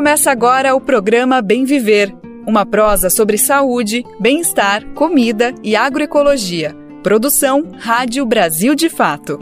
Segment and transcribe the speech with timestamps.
[0.00, 2.10] Começa agora o programa Bem Viver,
[2.46, 6.74] uma prosa sobre saúde, bem-estar, comida e agroecologia.
[7.02, 9.38] Produção Rádio Brasil de Fato.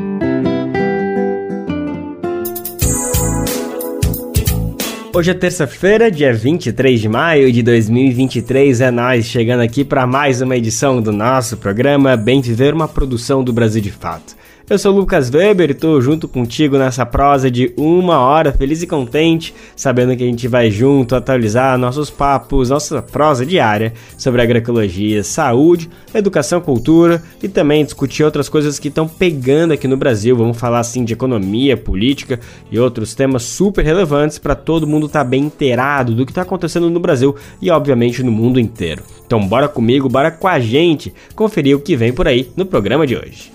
[5.15, 8.81] Hoje é terça-feira, dia 23 de maio de 2023.
[8.81, 13.45] É nós chegando aqui para mais uma edição do nosso programa Bem Viver, uma produção
[13.45, 14.37] do Brasil de Fato.
[14.71, 18.87] Eu sou Lucas Weber e tô junto contigo nessa prosa de uma hora, feliz e
[18.87, 25.25] contente, sabendo que a gente vai junto atualizar nossos papos, nossa prosa diária sobre agroecologia,
[25.25, 30.37] saúde, educação, cultura e também discutir outras coisas que estão pegando aqui no Brasil.
[30.37, 32.39] Vamos falar assim de economia, política
[32.71, 36.43] e outros temas super relevantes para todo mundo estar tá bem inteirado do que está
[36.43, 39.03] acontecendo no Brasil e obviamente no mundo inteiro.
[39.27, 43.07] Então bora comigo, bora com a gente conferir o que vem por aí no programa
[43.07, 43.51] de hoje.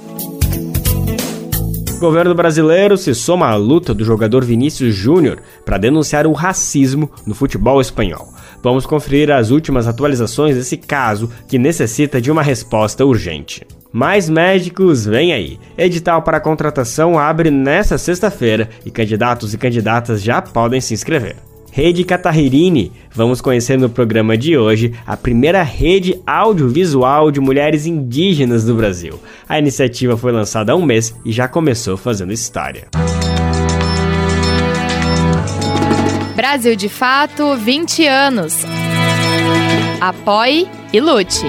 [1.94, 7.10] O governo brasileiro se soma à luta do jogador Vinícius Júnior para denunciar o racismo
[7.26, 8.28] no futebol espanhol.
[8.62, 13.66] Vamos conferir as últimas atualizações desse caso que necessita de uma resposta urgente.
[13.92, 15.60] Mais médicos, vem aí!
[15.78, 21.36] Edital para contratação abre nesta sexta-feira e candidatos e candidatas já podem se inscrever.
[21.76, 22.92] Rede Catarririni.
[23.12, 29.20] Vamos conhecer no programa de hoje a primeira rede audiovisual de mulheres indígenas do Brasil.
[29.50, 32.90] A iniciativa foi lançada há um mês e já começou fazendo história.
[36.36, 38.54] Brasil de Fato 20 anos.
[40.00, 41.48] Apoie e lute.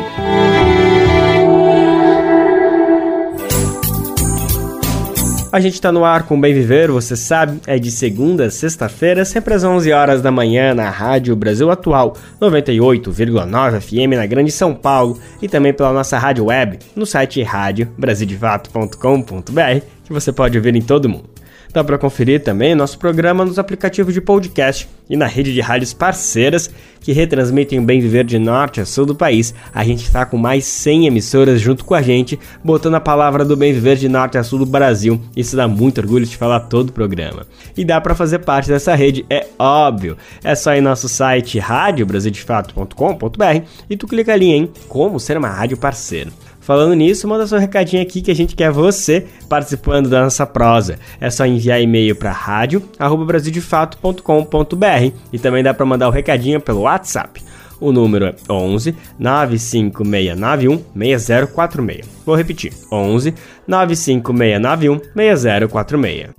[5.54, 9.24] A gente está no ar com Bem Viver, você sabe, é de segunda a sexta-feira,
[9.24, 14.74] sempre às 11 horas da manhã na Rádio Brasil Atual, 98,9 FM na Grande São
[14.74, 20.82] Paulo e também pela nossa rádio web no site radiobrasildefato.com.br, que você pode ouvir em
[20.82, 21.30] todo mundo.
[21.74, 25.92] Dá para conferir também nosso programa nos aplicativos de podcast e na rede de rádios
[25.92, 29.52] parceiras que retransmitem o Bem Viver de norte a sul do país.
[29.74, 33.56] A gente está com mais 100 emissoras junto com a gente, botando a palavra do
[33.56, 35.20] Bem Viver de norte a sul do Brasil.
[35.36, 37.44] Isso dá muito orgulho de falar todo o programa.
[37.76, 40.16] E dá para fazer parte dessa rede, é óbvio.
[40.44, 45.48] É só ir no nosso site radiobrasildefato.com.br e tu clica ali em como ser uma
[45.48, 46.30] rádio parceiro.
[46.64, 50.98] Falando nisso, manda seu recadinho aqui que a gente quer você participando da nossa prosa.
[51.20, 57.42] É só enviar e-mail para rádio@brasildefato.com.br e também dá para mandar o recadinho pelo WhatsApp.
[57.78, 62.08] O número é 11 95691 6046.
[62.24, 63.34] Vou repetir: 11
[63.68, 66.30] 95691 6046.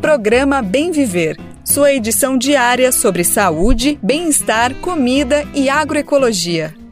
[0.00, 1.36] Programa Bem Viver.
[1.64, 6.83] Sua edição diária sobre saúde, bem-estar, comida e agroecologia.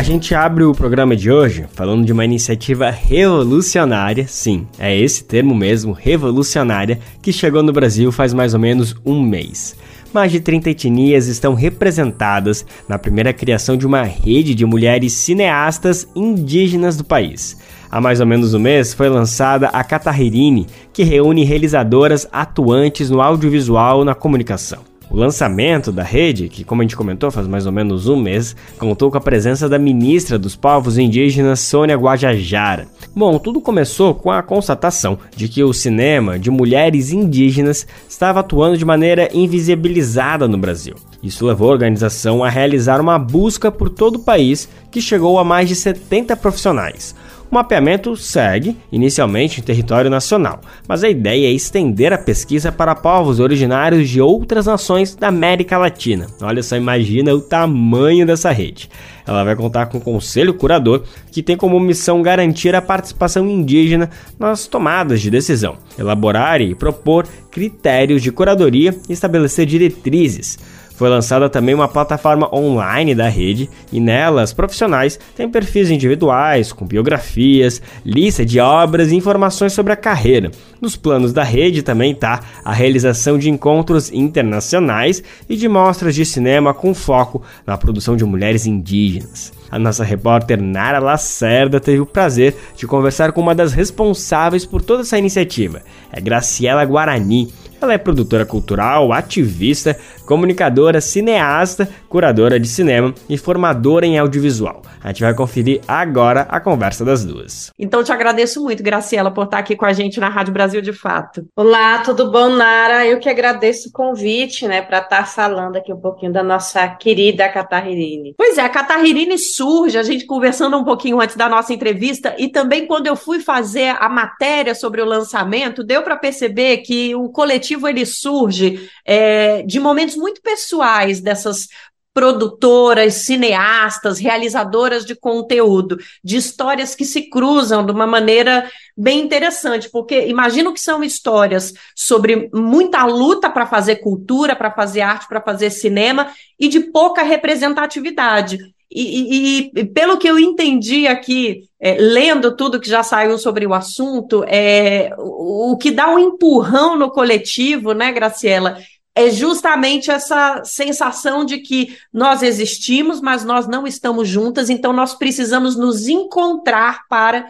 [0.00, 5.22] A gente abre o programa de hoje falando de uma iniciativa revolucionária, sim, é esse
[5.22, 9.76] termo mesmo, revolucionária, que chegou no Brasil faz mais ou menos um mês.
[10.10, 16.08] Mais de 30 etnias estão representadas na primeira criação de uma rede de mulheres cineastas
[16.16, 17.58] indígenas do país.
[17.90, 23.20] Há mais ou menos um mês foi lançada a Catarririne, que reúne realizadoras atuantes no
[23.20, 24.89] audiovisual na comunicação.
[25.10, 28.54] O lançamento da rede, que como a gente comentou faz mais ou menos um mês,
[28.78, 32.86] contou com a presença da ministra dos povos indígenas Sônia Guajajara.
[33.14, 38.78] Bom, tudo começou com a constatação de que o cinema de mulheres indígenas estava atuando
[38.78, 40.94] de maneira invisibilizada no Brasil.
[41.20, 45.44] Isso levou a organização a realizar uma busca por todo o país que chegou a
[45.44, 47.16] mais de 70 profissionais.
[47.50, 52.94] O mapeamento segue, inicialmente, em território nacional, mas a ideia é estender a pesquisa para
[52.94, 56.28] povos originários de outras nações da América Latina.
[56.40, 58.88] Olha só, imagina o tamanho dessa rede.
[59.26, 61.02] Ela vai contar com um conselho curador
[61.32, 64.08] que tem como missão garantir a participação indígena
[64.38, 70.56] nas tomadas de decisão, elaborar e propor critérios de curadoria e estabelecer diretrizes.
[71.00, 76.84] Foi lançada também uma plataforma online da rede e nelas profissionais têm perfis individuais, com
[76.84, 80.50] biografias, lista de obras e informações sobre a carreira.
[80.78, 86.26] Nos planos da rede também está a realização de encontros internacionais e de mostras de
[86.26, 89.54] cinema com foco na produção de mulheres indígenas.
[89.70, 94.82] A nossa repórter Nara Lacerda teve o prazer de conversar com uma das responsáveis por
[94.82, 95.80] toda essa iniciativa,
[96.12, 99.96] é Graciela Guarani, ela é produtora cultural, ativista,
[100.26, 104.82] comunicadora, cineasta, curadora de cinema e formadora em audiovisual.
[105.02, 107.70] A gente vai conferir agora a conversa das duas.
[107.78, 110.92] Então, te agradeço muito, Graciela, por estar aqui com a gente na Rádio Brasil de
[110.92, 111.46] Fato.
[111.56, 113.06] Olá, tudo bom, Nara?
[113.06, 117.48] Eu que agradeço o convite, né, para estar falando aqui um pouquinho da nossa querida
[117.48, 118.34] Catarrine.
[118.36, 122.48] Pois é, a Catarrine surge, a gente conversando um pouquinho antes da nossa entrevista, e
[122.48, 127.30] também quando eu fui fazer a matéria sobre o lançamento, deu para perceber que o
[127.30, 131.68] coletivo ele surge é, de momentos muito pessoais dessas
[132.12, 139.88] produtoras, cineastas, realizadoras de conteúdo, de histórias que se cruzam de uma maneira bem interessante,
[139.88, 145.40] porque imagino que são histórias sobre muita luta para fazer cultura, para fazer arte, para
[145.40, 148.58] fazer cinema e de pouca representatividade.
[148.90, 153.66] E, e, e, pelo que eu entendi aqui, é, lendo tudo que já saiu sobre
[153.66, 158.78] o assunto, é, o, o que dá um empurrão no coletivo, né, Graciela,
[159.14, 165.14] é justamente essa sensação de que nós existimos, mas nós não estamos juntas, então nós
[165.14, 167.46] precisamos nos encontrar para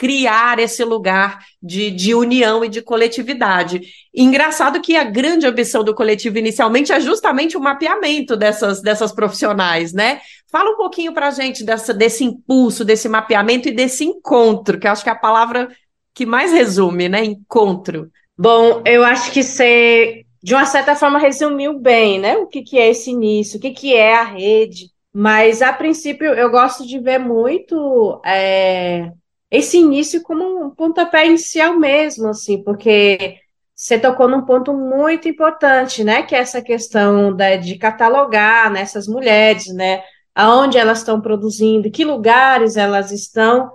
[0.00, 3.82] criar esse lugar de, de união e de coletividade.
[4.14, 9.92] engraçado que a grande ambição do coletivo inicialmente é justamente o mapeamento dessas, dessas profissionais,
[9.92, 10.22] né?
[10.50, 14.86] Fala um pouquinho para a gente dessa, desse impulso, desse mapeamento e desse encontro, que
[14.86, 15.68] eu acho que é a palavra
[16.14, 17.22] que mais resume, né?
[17.22, 18.10] Encontro.
[18.38, 22.38] Bom, eu acho que você de uma certa forma, resumiu bem, né?
[22.38, 24.88] O que, que é esse início, o que, que é a rede.
[25.12, 29.12] Mas, a princípio, eu gosto de ver muito é,
[29.50, 33.38] esse início como um pontapé inicial mesmo, assim, porque
[33.74, 36.22] você tocou num ponto muito importante, né?
[36.22, 40.02] Que é essa questão da, de catalogar nessas mulheres, né?
[40.34, 43.70] Aonde elas estão produzindo, que lugares elas estão.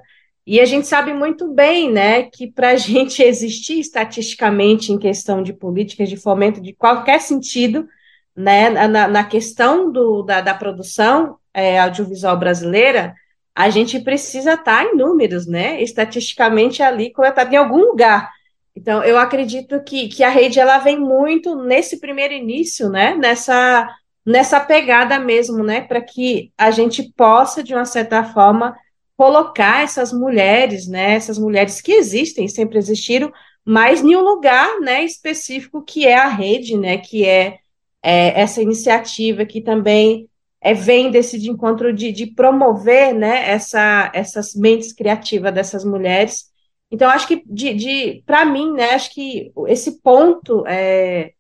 [0.46, 5.42] E a gente sabe muito bem, né, que para a gente existir estatisticamente em questão
[5.42, 7.88] de políticas de fomento de qualquer sentido,
[8.36, 13.16] né, na, na questão do, da, da produção é, audiovisual brasileira,
[13.56, 18.30] a gente precisa estar em números, né, estatisticamente ali coletado em algum lugar.
[18.76, 23.88] Então, eu acredito que, que a rede ela vem muito nesse primeiro início, né, nessa,
[24.26, 28.76] nessa pegada mesmo, né, para que a gente possa, de uma certa forma,
[29.16, 33.32] colocar essas mulheres, né, essas mulheres que existem, sempre existiram,
[33.64, 37.60] mas em um lugar, né, específico que é a rede, né, que é,
[38.04, 40.30] é essa iniciativa que também
[40.66, 46.46] é, vem desse de encontro de, de promover, né, essa, essas mentes criativas dessas mulheres.
[46.90, 51.34] Então, acho que, de, de para mim, né, acho que esse ponto, é,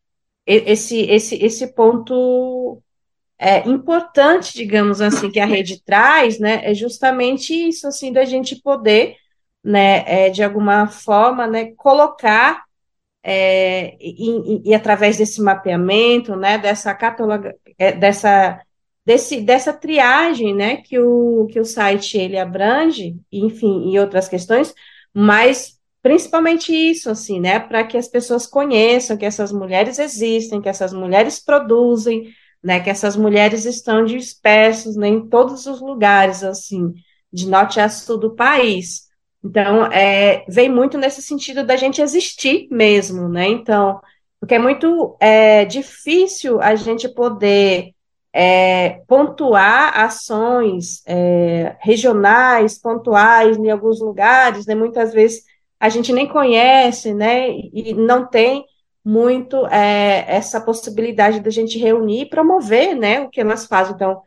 [0.46, 2.80] esse, esse, esse ponto
[3.40, 8.62] é, importante, digamos assim, que a rede traz, né, é justamente isso, assim, da gente
[8.62, 9.16] poder,
[9.64, 12.64] né, é, de alguma forma, né, colocar
[13.24, 18.62] é, e, e, e, através desse mapeamento, né, dessa cataloga, é, dessa,
[19.06, 24.74] desse, dessa triagem, né, que o, que o site ele abrange, enfim, e outras questões,
[25.14, 30.70] mas principalmente isso, assim, né, para que as pessoas conheçam que essas mulheres existem, que
[30.70, 32.32] essas mulheres produzem,
[32.64, 36.94] né, que essas mulheres estão dispersas né, em todos os lugares, assim,
[37.32, 39.06] de norte a sul do país.
[39.44, 43.48] Então, é, vem muito nesse sentido da gente existir mesmo, né?
[43.48, 44.00] Então,
[44.40, 47.95] porque é muito é, difícil a gente poder
[48.38, 54.76] é, pontuar ações é, regionais, pontuais em alguns lugares, né?
[54.76, 55.44] Muitas vezes
[55.80, 57.50] a gente nem conhece, né?
[57.50, 58.66] E não tem
[59.06, 63.94] muito é, essa possibilidade da gente reunir e promover, né, o que elas fazem.
[63.94, 64.22] Então,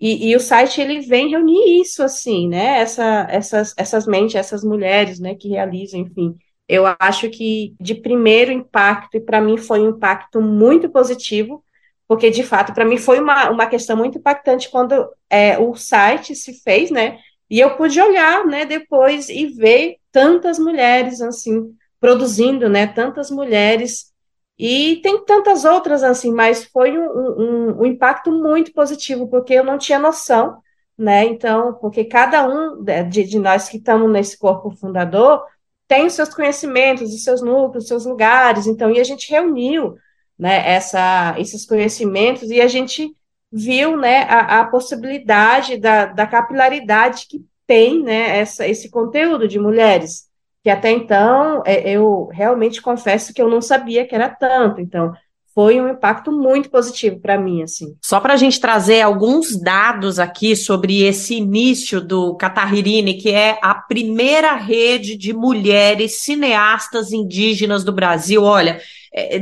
[0.00, 4.62] e, e, o site ele vem reunir isso, assim, né, essa, essas, essas mentes, essas
[4.62, 6.36] mulheres, né, que realizam, enfim.
[6.68, 11.64] Eu acho que de primeiro impacto, e para mim foi um impacto muito positivo,
[12.10, 16.34] porque de fato, para mim foi uma, uma questão muito impactante quando é, o site
[16.34, 22.68] se fez, né, e eu pude olhar, né, depois e ver tantas mulheres, assim, produzindo,
[22.68, 24.12] né, tantas mulheres.
[24.58, 29.62] E tem tantas outras assim, mas foi um, um, um, impacto muito positivo, porque eu
[29.62, 30.58] não tinha noção,
[30.98, 31.24] né?
[31.26, 35.44] Então, porque cada um de, de nós que estamos nesse corpo fundador
[35.86, 39.94] tem os seus conhecimentos, os seus núcleos, os seus lugares, então, e a gente reuniu,
[40.40, 43.14] né, essa, esses conhecimentos e a gente
[43.52, 49.58] viu, né, a, a possibilidade da, da capilaridade que tem, né, essa, esse conteúdo de
[49.58, 50.28] mulheres,
[50.64, 54.80] que até então é, eu realmente confesso que eu não sabia que era tanto.
[54.80, 55.12] Então,
[55.54, 57.96] foi um impacto muito positivo para mim, assim.
[58.02, 63.58] Só para a gente trazer alguns dados aqui sobre esse início do Catarririne, que é
[63.60, 68.42] a primeira rede de mulheres cineastas indígenas do Brasil.
[68.42, 68.80] Olha,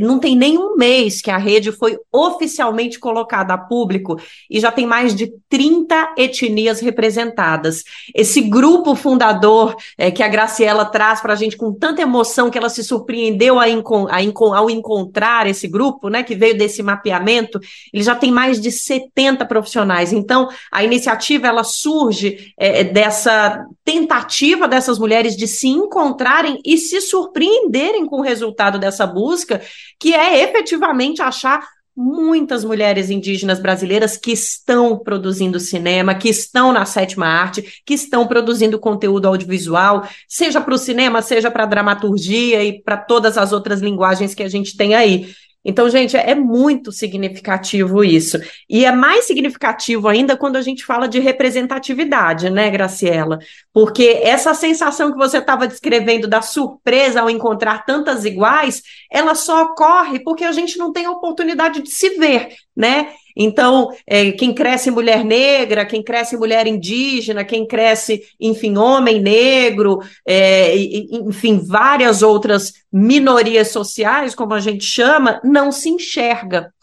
[0.01, 4.19] não tem nenhum mês que a rede foi oficialmente colocada a público
[4.51, 7.85] e já tem mais de 30 etnias representadas.
[8.15, 12.59] Esse grupo fundador é, que a Graciela traz para a gente com tanta emoção que
[12.59, 17.61] ela se surpreendeu a a ao encontrar esse grupo, né, que veio desse mapeamento,
[17.93, 20.13] ele já tem mais de 70 profissionais.
[20.13, 27.01] Então, a iniciativa ela surge é, dessa tentativa dessas mulheres de se encontrarem e se
[27.01, 29.58] surpreenderem com o resultado dessa busca,
[29.99, 31.61] que é efetivamente achar
[32.01, 38.25] muitas mulheres indígenas brasileiras que estão produzindo cinema, que estão na sétima arte, que estão
[38.25, 43.53] produzindo conteúdo audiovisual, seja para o cinema, seja para a dramaturgia e para todas as
[43.53, 45.35] outras linguagens que a gente tem aí.
[45.69, 48.41] Então, gente, é muito significativo isso.
[48.71, 53.39] E é mais significativo ainda quando a gente fala de representatividade, né, Graciela?
[53.71, 58.83] Porque essa sensação que você estava descrevendo da surpresa ao encontrar tantas iguais,
[59.13, 63.09] ela só ocorre porque a gente não tem a oportunidade de se ver, né?
[63.41, 70.01] Então, é, quem cresce mulher negra, quem cresce mulher indígena, quem cresce, enfim, homem negro,
[70.27, 76.75] é, enfim, várias outras minorias sociais, como a gente chama, não se enxerga.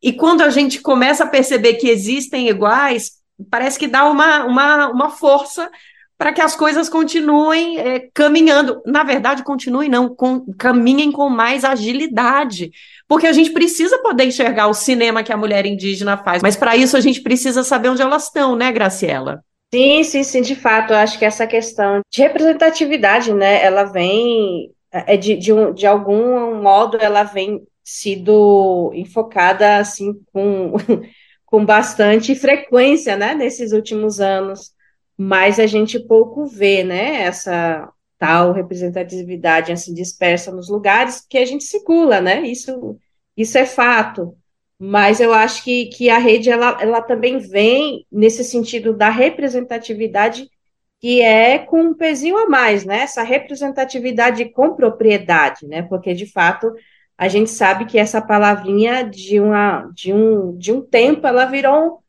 [0.00, 3.14] E quando a gente começa a perceber que existem iguais,
[3.50, 5.68] parece que dá uma, uma, uma força
[6.18, 8.80] para que as coisas continuem é, caminhando.
[8.86, 12.70] Na verdade, continuem não, com, caminhem com mais agilidade,
[13.08, 16.76] porque a gente precisa poder enxergar o cinema que a mulher indígena faz, mas para
[16.76, 19.42] isso a gente precisa saber onde elas estão, né, Graciela?
[19.72, 24.70] Sim, sim, sim, de fato, eu acho que essa questão de representatividade, né, ela vem,
[24.92, 30.72] é de, de, um, de algum modo, ela vem sido enfocada, assim, com,
[31.44, 34.72] com bastante frequência, né, nesses últimos anos,
[35.16, 41.44] mas a gente pouco vê, né, essa tal representatividade assim dispersa nos lugares que a
[41.44, 42.42] gente circula, né?
[42.42, 42.98] Isso,
[43.36, 44.36] isso é fato.
[44.78, 50.48] Mas eu acho que, que a rede ela, ela também vem nesse sentido da representatividade
[51.00, 53.00] que é com um pezinho a mais, né?
[53.00, 55.82] Essa representatividade com propriedade, né?
[55.82, 56.72] Porque de fato
[57.18, 62.02] a gente sabe que essa palavrinha de uma de um de um tempo ela virou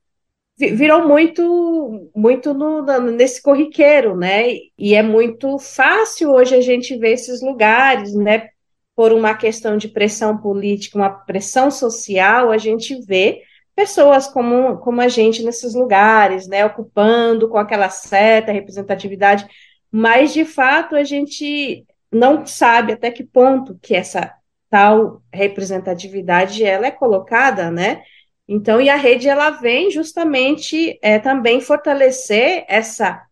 [0.58, 4.54] virou muito muito no, nesse corriqueiro, né?
[4.78, 8.50] E é muito fácil hoje a gente ver esses lugares, né?
[8.96, 13.44] Por uma questão de pressão política, uma pressão social, a gente vê
[13.76, 16.66] pessoas como, como a gente nesses lugares, né?
[16.66, 19.48] Ocupando com aquela certa representatividade,
[19.92, 24.34] mas de fato a gente não sabe até que ponto que essa
[24.70, 28.02] tal representatividade ela é colocada, né?
[28.48, 33.28] Então, e a rede ela vem justamente é, também fortalecer essa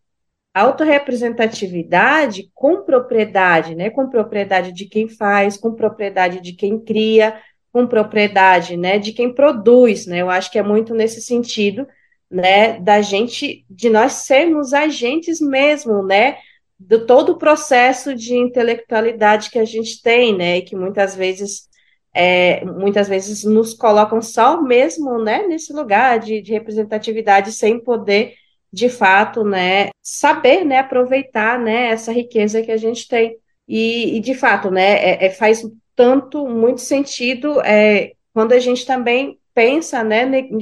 [0.56, 3.90] autorrepresentatividade com propriedade, né?
[3.90, 7.40] Com propriedade de quem faz, com propriedade de quem cria,
[7.72, 8.98] com propriedade, né?
[8.98, 10.20] De quem produz, né?
[10.20, 11.86] Eu acho que é muito nesse sentido,
[12.30, 12.78] né?
[12.80, 16.38] Da gente, de nós sermos agentes mesmo, né?
[16.78, 20.58] Do todo o processo de intelectualidade que a gente tem, né?
[20.58, 21.68] E que muitas vezes
[22.16, 28.34] é, muitas vezes nos colocam só mesmo né, nesse lugar de, de, representatividade sem poder
[28.72, 33.36] de fato né, saber né, aproveitar né, essa riqueza que a gente tem.
[33.68, 35.62] E, e de fato, né, é, é, faz
[35.94, 40.58] tanto, muito sentido é, quando a gente também pensa né, em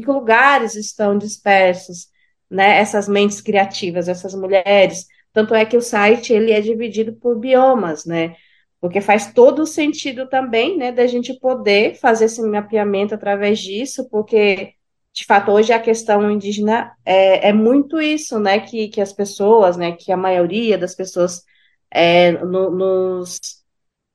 [0.00, 2.08] que lugares estão dispersos
[2.50, 5.06] né, essas mentes criativas, essas mulheres.
[5.32, 8.34] Tanto é que o site ele é dividido por biomas, né?
[8.80, 14.08] Porque faz todo o sentido também, né, da gente poder fazer esse mapeamento através disso,
[14.10, 14.74] porque,
[15.12, 19.76] de fato, hoje a questão indígena é, é muito isso, né, que, que as pessoas,
[19.76, 21.42] né, que a maioria das pessoas
[21.90, 23.40] é, no, nos,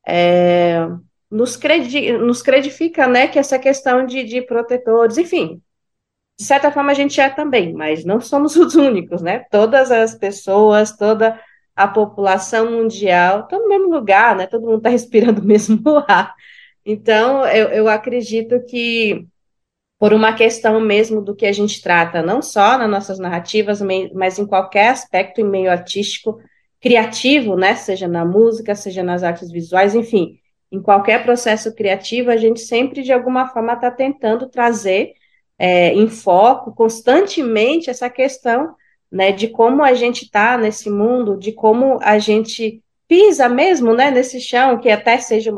[0.08, 0.88] é,
[1.30, 5.62] nos, credi nos credifica, né, que essa questão de, de protetores, enfim,
[6.38, 10.13] de certa forma a gente é também, mas não somos os únicos, né, todas as
[10.15, 11.39] pessoas, toda
[11.75, 14.48] a população mundial está no mesmo lugar, né?
[14.48, 16.34] Todo mundo está respirando o mesmo ar.
[16.86, 19.25] Então, eu, eu acredito que,
[20.00, 23.82] por uma questão mesmo do que a gente trata, não só nas nossas narrativas,
[24.13, 26.40] mas em qualquer aspecto em meio artístico,
[26.82, 27.75] criativo, né?
[27.75, 30.40] Seja na música, seja nas artes visuais, enfim,
[30.72, 35.13] em qualquer processo criativo, a gente sempre, de alguma forma, está tentando trazer
[35.60, 38.75] é, em foco constantemente essa questão
[39.12, 44.10] né, de como a gente está nesse mundo, de como a gente pisa mesmo, né,
[44.10, 45.53] nesse chão, que até seja,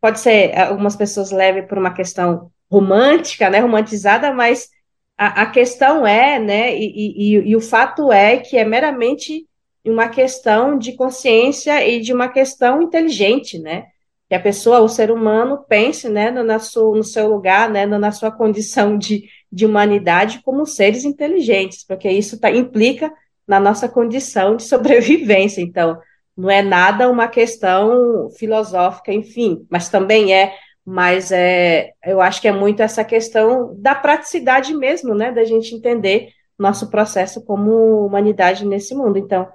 [0.00, 4.68] pode ser, algumas pessoas levem por uma questão romântica, né, romantizada, mas
[5.16, 9.46] a, a questão é, né, e, e, e o fato é que é meramente
[9.84, 13.86] uma questão de consciência e de uma questão inteligente, né,
[14.28, 18.32] que a pessoa, o ser humano, pense né, no, no seu lugar, né, na sua
[18.32, 23.12] condição de, de humanidade como seres inteligentes, porque isso tá, implica
[23.46, 25.60] na nossa condição de sobrevivência.
[25.60, 25.98] Então,
[26.36, 32.48] não é nada uma questão filosófica, enfim, mas também é, mas é, eu acho que
[32.48, 38.64] é muito essa questão da praticidade mesmo, né, da gente entender nosso processo como humanidade
[38.66, 39.18] nesse mundo.
[39.18, 39.48] Então,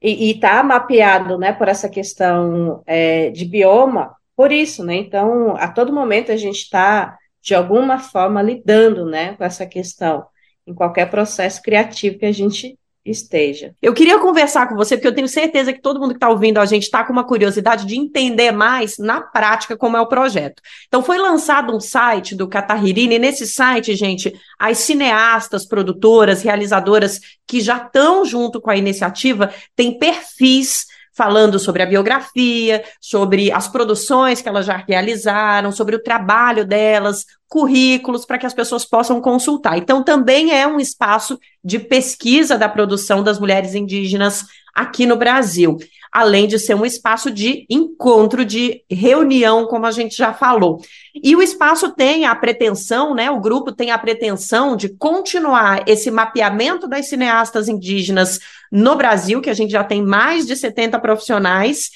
[0.00, 5.68] e está mapeado, né, por essa questão é, de bioma, por isso, né, então, a
[5.68, 10.24] todo momento a gente está, de alguma forma, lidando, né, com essa questão,
[10.66, 13.74] em qualquer processo criativo que a gente esteja.
[13.82, 16.58] Eu queria conversar com você, porque eu tenho certeza que todo mundo que está ouvindo
[16.58, 20.62] a gente está com uma curiosidade de entender mais na prática como é o projeto.
[20.86, 27.20] Então, foi lançado um site do Catarririni, e nesse site, gente, as cineastas, produtoras, realizadoras
[27.44, 33.68] que já estão junto com a iniciativa têm perfis falando sobre a biografia, sobre as
[33.68, 39.20] produções que elas já realizaram, sobre o trabalho delas, currículos para que as pessoas possam
[39.20, 39.76] consultar.
[39.76, 45.76] Então, também é um espaço de pesquisa da produção das mulheres indígenas aqui no Brasil,
[46.10, 50.80] além de ser um espaço de encontro, de reunião, como a gente já falou.
[51.14, 53.30] E o espaço tem a pretensão, né?
[53.30, 58.40] O grupo tem a pretensão de continuar esse mapeamento das cineastas indígenas
[58.70, 61.90] no Brasil, que a gente já tem mais de 70 profissionais,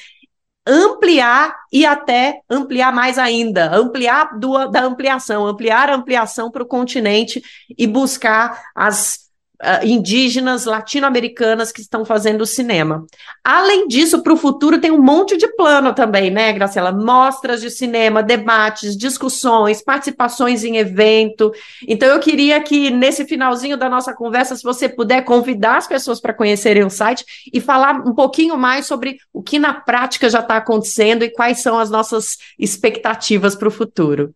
[0.67, 6.67] ampliar e até ampliar mais ainda, ampliar do, da ampliação, ampliar a ampliação para o
[6.67, 7.43] continente
[7.79, 9.26] e buscar as
[9.63, 13.07] uh, indígenas latino-americanas que estão fazendo cinema.
[13.45, 16.93] Além disso, para o futuro tem um monte de plano também, né, Graciela?
[16.93, 21.53] Mostras de cinema, debates, discussões, participações em evento.
[21.87, 26.21] Então, eu queria que nesse finalzinho da nossa conversa, se você puder convidar as pessoas
[26.21, 30.41] para conhecerem o site e falar um pouquinho mais sobre o que na prática já
[30.41, 34.35] está acontecendo e quais são as nossas expectativas para o futuro.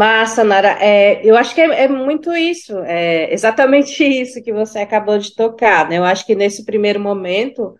[0.00, 0.78] Massa, Nara.
[0.80, 5.34] É, eu acho que é, é, muito isso, é exatamente isso que você acabou de
[5.34, 5.98] tocar, né?
[5.98, 7.78] Eu acho que nesse primeiro momento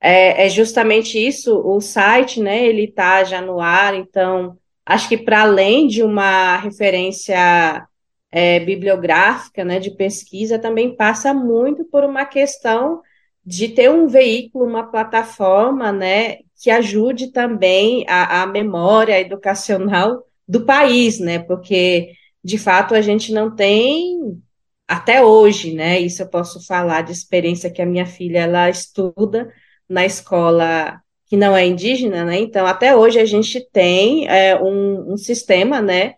[0.00, 2.64] é, é justamente isso, o site, né?
[2.64, 7.84] Ele está já no ar, então acho que para além de uma referência
[8.30, 13.02] é, bibliográfica, né, de pesquisa, também passa muito por uma questão
[13.44, 20.64] de ter um veículo, uma plataforma, né, que ajude também a, a memória educacional do
[20.64, 21.38] país, né?
[21.38, 24.40] Porque de fato a gente não tem
[24.86, 25.98] até hoje, né?
[26.00, 29.52] Isso eu posso falar de experiência que a minha filha ela estuda
[29.88, 32.38] na escola que não é indígena, né?
[32.38, 36.14] Então até hoje a gente tem é, um, um, sistema, né?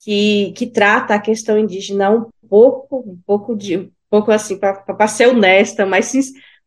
[0.00, 5.08] Que, que trata a questão indígena um pouco, um pouco de, um pouco assim para
[5.08, 6.12] ser honesta, mas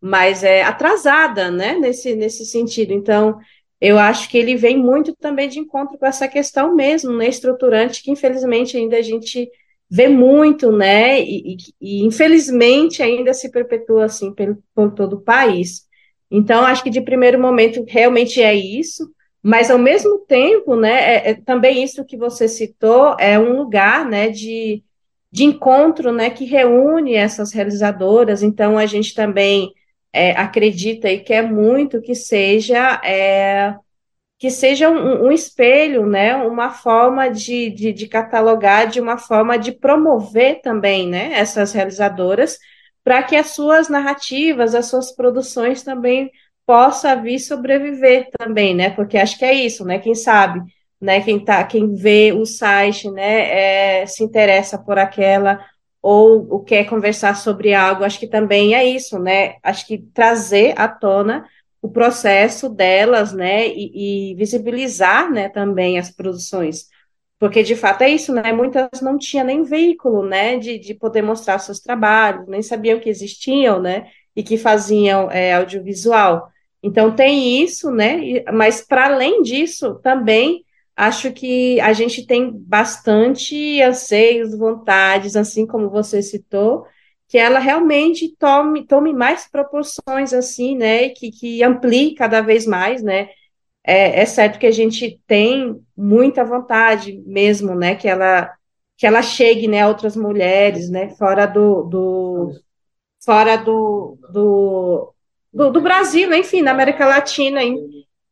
[0.04, 1.76] mas é atrasada, né?
[1.76, 2.94] Nesse nesse sentido.
[2.94, 3.38] Então
[3.82, 8.04] eu acho que ele vem muito também de encontro com essa questão mesmo, né, estruturante,
[8.04, 9.50] que infelizmente ainda a gente
[9.90, 15.22] vê muito, né, e, e, e infelizmente ainda se perpetua assim pelo, por todo o
[15.22, 15.88] país.
[16.30, 19.12] Então, acho que de primeiro momento realmente é isso,
[19.44, 24.06] mas ao mesmo tempo, né, é, é, também isso que você citou é um lugar,
[24.08, 24.84] né, de,
[25.32, 29.74] de encontro, né, que reúne essas realizadoras, então a gente também
[30.14, 33.76] é, acredita e quer muito que seja é,
[34.42, 39.56] que seja um, um, espelho, né, uma forma de, de, de, catalogar, de uma forma
[39.56, 42.58] de promover também, né, essas realizadoras,
[43.04, 46.32] para que as suas narrativas, as suas produções também
[46.66, 50.60] possa vir sobreviver também, né, porque acho que é isso, né, quem sabe,
[51.00, 55.64] né, quem tá, quem vê o site, né, é, se interessa por aquela
[56.02, 59.56] ou, quer conversar sobre algo, acho que também é isso, né?
[59.62, 61.46] Acho que trazer à tona
[61.82, 66.88] o processo delas, né, e, e, visibilizar, né, também as produções,
[67.40, 71.24] porque de fato é isso, né, muitas não tinham nem veículo, né, de, de poder
[71.24, 76.50] mostrar seus trabalhos, nem sabiam que existiam, né, e que faziam é, audiovisual.
[76.84, 80.64] Então tem isso, né, mas para além disso, também
[81.02, 86.86] acho que a gente tem bastante anseios, vontades, assim como você citou,
[87.28, 93.02] que ela realmente tome, tome mais proporções, assim, né, que, que amplie cada vez mais,
[93.02, 93.30] né,
[93.84, 98.54] é, é certo que a gente tem muita vontade mesmo, né, que ela,
[98.96, 102.52] que ela chegue, né, a outras mulheres, né, fora do, do
[103.26, 105.14] fora do, do,
[105.52, 107.62] do, do Brasil, enfim, na América Latina,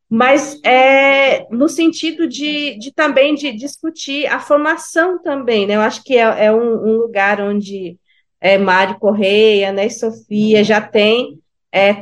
[0.09, 5.75] mas é, no sentido de, de também de discutir a formação também, né?
[5.75, 7.97] Eu acho que é, é um, um, lugar onde
[8.41, 11.39] é, Mário Correia, né, e Sofia já tem
[11.71, 11.95] é,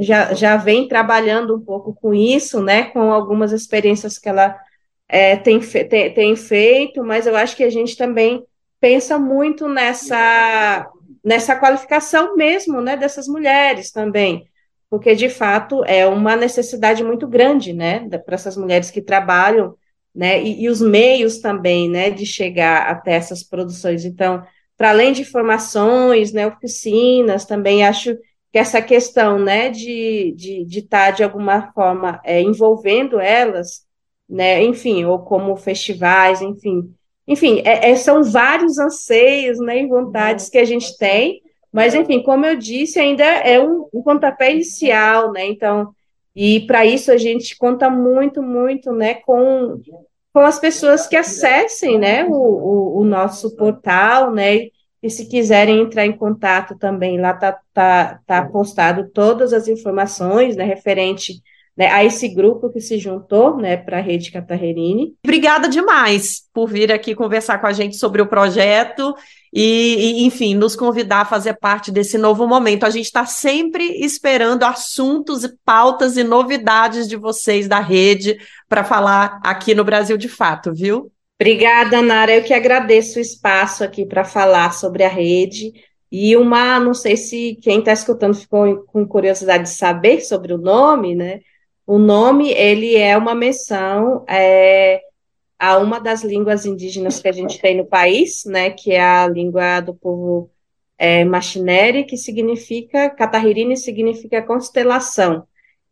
[0.00, 4.56] já, já vem trabalhando um pouco com isso, né, com algumas experiências que ela
[5.08, 8.44] é, tem, fe tem, tem feito, mas eu acho que a gente também
[8.80, 10.88] pensa muito nessa,
[11.24, 14.46] nessa qualificação mesmo, né, dessas mulheres também,
[14.90, 19.76] porque de fato é uma necessidade muito grande, né, para essas mulheres que trabalham,
[20.12, 24.04] né, e, e, os meios também, né, de chegar até essas produções.
[24.04, 24.42] Então,
[24.76, 28.16] para além de formações, né, oficinas, também acho
[28.52, 33.84] que essa questão, né, de estar de, de, tá, de alguma forma é, envolvendo elas,
[34.28, 36.92] né, enfim, ou como festivais, enfim,
[37.28, 41.40] enfim, é, é, são vários anseios, né, e vontades que a gente tem,
[41.72, 45.94] mas, enfim, como eu disse, ainda é um, um pontapé inicial, né, então,
[46.34, 49.80] e para isso a gente conta muito, muito, né, com,
[50.32, 54.68] com as pessoas que acessem, né, o, o, o nosso portal, né,
[55.02, 60.56] e se quiserem entrar em contato também, lá tá, tá, tá postado todas as informações,
[60.56, 61.40] né, referente
[61.76, 65.14] né, a esse grupo que se juntou, né, para a Rede Catarrerini.
[65.24, 69.14] Obrigada demais por vir aqui conversar com a gente sobre o projeto
[69.52, 72.84] e, e, enfim, nos convidar a fazer parte desse novo momento.
[72.84, 79.40] A gente está sempre esperando assuntos, pautas e novidades de vocês da rede para falar
[79.42, 81.10] aqui no Brasil de Fato, viu?
[81.40, 82.36] Obrigada, Nara.
[82.36, 85.72] Eu que agradeço o espaço aqui para falar sobre a rede.
[86.12, 90.58] E uma, não sei se quem está escutando ficou com curiosidade de saber sobre o
[90.58, 91.40] nome, né?
[91.92, 95.02] O nome, ele é uma menção é,
[95.58, 98.70] a uma das línguas indígenas que a gente tem no país, né?
[98.70, 100.52] Que é a língua do povo
[100.96, 105.44] é, Machinere, que significa, Catarririne significa constelação.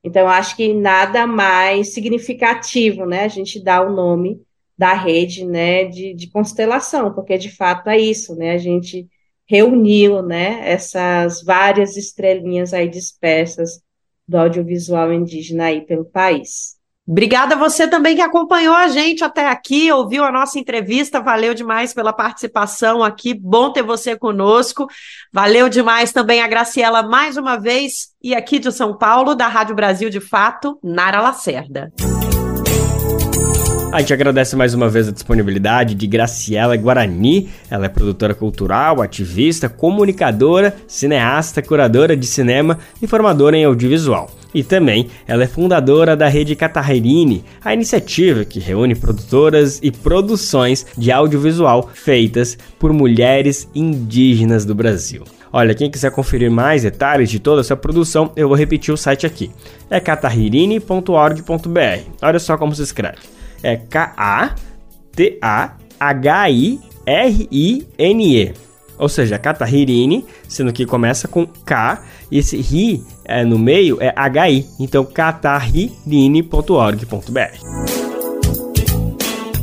[0.05, 3.25] Então, acho que nada mais significativo, né?
[3.25, 4.41] A gente dá o nome
[4.79, 9.09] da rede, né, de, de constelação, porque de fato é isso, né, a gente
[9.45, 13.83] reuniu, né, essas várias estrelinhas aí dispersas
[14.29, 16.77] do audiovisual indígena aí pelo país.
[17.07, 21.55] Obrigada a você também que acompanhou a gente até aqui, ouviu a nossa entrevista, valeu
[21.55, 24.87] demais pela participação aqui, bom ter você conosco.
[25.33, 29.75] Valeu demais também a Graciela mais uma vez e aqui de São Paulo, da Rádio
[29.75, 31.91] Brasil de Fato, Nara Lacerda.
[33.91, 37.49] A gente agradece mais uma vez a disponibilidade de Graciela Guarani.
[37.71, 44.31] Ela é produtora cultural, ativista, comunicadora, cineasta, curadora de cinema e formadora em audiovisual.
[44.53, 50.85] E também ela é fundadora da Rede Catarrerini, a iniciativa que reúne produtoras e produções
[50.97, 55.25] de audiovisual feitas por mulheres indígenas do Brasil.
[55.51, 59.27] Olha, quem quiser conferir mais detalhes de toda essa produção, eu vou repetir o site
[59.27, 59.51] aqui.
[59.89, 62.03] É catarririne.org.br.
[62.21, 64.59] Olha só como se escreve é K-A-T-A-H-I-R-I-N-E.
[68.99, 74.13] Ou seja, Katahirine, sendo que começa com K, e esse ri é, no meio é
[74.49, 74.67] HI.
[74.81, 77.99] Então, katahirine.org.br.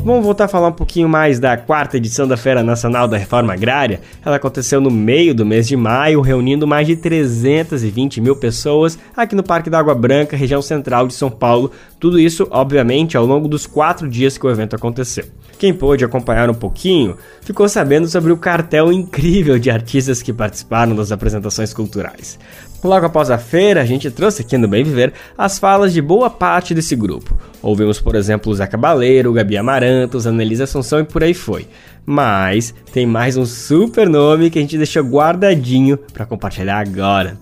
[0.06, 3.54] Vamos voltar a falar um pouquinho mais da quarta edição da Feira Nacional da Reforma
[3.54, 4.02] Agrária.
[4.24, 9.34] Ela aconteceu no meio do mês de maio, reunindo mais de 320 mil pessoas aqui
[9.34, 11.72] no Parque da Água Branca, região central de São Paulo.
[12.06, 15.26] Tudo isso, obviamente, ao longo dos quatro dias que o evento aconteceu.
[15.58, 20.96] Quem pôde acompanhar um pouquinho ficou sabendo sobre o cartel incrível de artistas que participaram
[20.96, 22.38] das apresentações culturais.
[22.84, 26.30] Logo após a feira, a gente trouxe aqui no Bem Viver as falas de boa
[26.30, 27.36] parte desse grupo.
[27.60, 31.68] Ouvimos, por exemplo, o Zé Cabaleiro, Gabi Amarantos, Annelise Assunção e por aí foi.
[32.06, 37.36] Mas tem mais um super nome que a gente deixou guardadinho para compartilhar agora.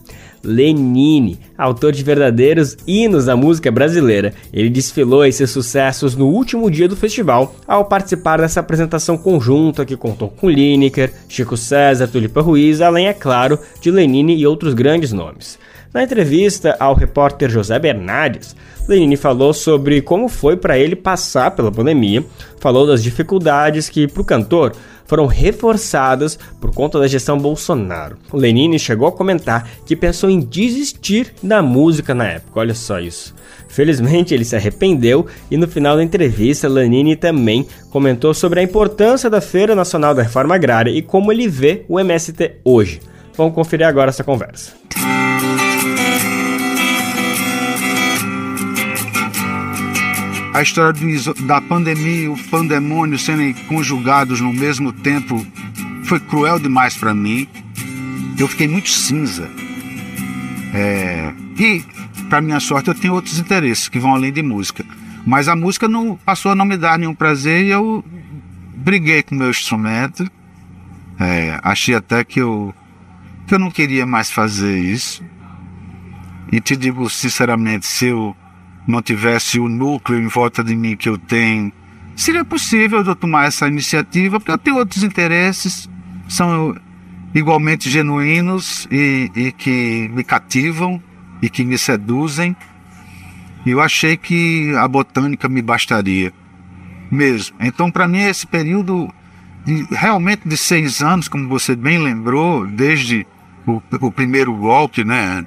[0.44, 4.34] Lenine, autor de verdadeiros hinos da música brasileira.
[4.52, 9.96] Ele desfilou esses sucessos no último dia do festival ao participar dessa apresentação conjunta que
[9.96, 15.14] contou com Lineker, Chico César, Tulipa Ruiz, além, é claro, de Lenine e outros grandes
[15.14, 15.58] nomes.
[15.94, 18.56] Na entrevista ao repórter José Bernardes,
[18.88, 22.26] Lenine falou sobre como foi para ele passar pela pandemia,
[22.60, 24.74] falou das dificuldades que, para o cantor,
[25.14, 28.18] foram reforçadas por conta da gestão Bolsonaro.
[28.32, 33.00] O Lenine chegou a comentar que pensou em desistir da música na época, olha só
[33.00, 33.36] isso.
[33.68, 39.30] Felizmente ele se arrependeu e no final da entrevista Lenine também comentou sobre a importância
[39.30, 43.00] da Feira Nacional da Reforma Agrária e como ele vê o MST hoje.
[43.38, 44.74] Vamos conferir agora essa conversa.
[50.54, 50.94] A história
[51.46, 55.46] da pandemia e o pandemônio sendo conjugados no mesmo tempo
[56.04, 57.48] foi cruel demais para mim.
[58.38, 59.50] Eu fiquei muito cinza.
[60.74, 61.84] É, e,
[62.30, 64.86] para minha sorte, eu tenho outros interesses que vão além de música.
[65.26, 68.06] Mas a música não passou a não me dar nenhum prazer e eu
[68.76, 70.30] briguei com o meu instrumento.
[71.20, 72.74] É, achei até que eu,
[73.48, 75.24] que eu não queria mais fazer isso.
[76.52, 78.36] E te digo sinceramente, se eu
[78.88, 81.72] não tivesse o núcleo em volta de mim que eu tenho,
[82.16, 85.90] seria possível eu tomar essa iniciativa, porque eu tenho outros interesses,
[86.28, 86.76] são
[87.34, 91.02] igualmente genuínos e, e que me cativam
[91.42, 92.56] e que me seduzem.
[93.66, 96.34] E eu achei que a botânica me bastaria
[97.10, 97.56] mesmo.
[97.60, 99.14] Então, para mim, esse período
[99.66, 103.26] de, realmente de seis anos, como você bem lembrou, desde
[103.66, 105.46] o, o primeiro golpe, né?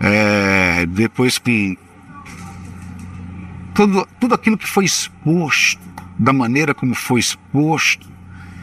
[0.00, 1.78] É, depois que
[3.74, 5.80] tudo, tudo aquilo que foi exposto,
[6.18, 8.08] da maneira como foi exposto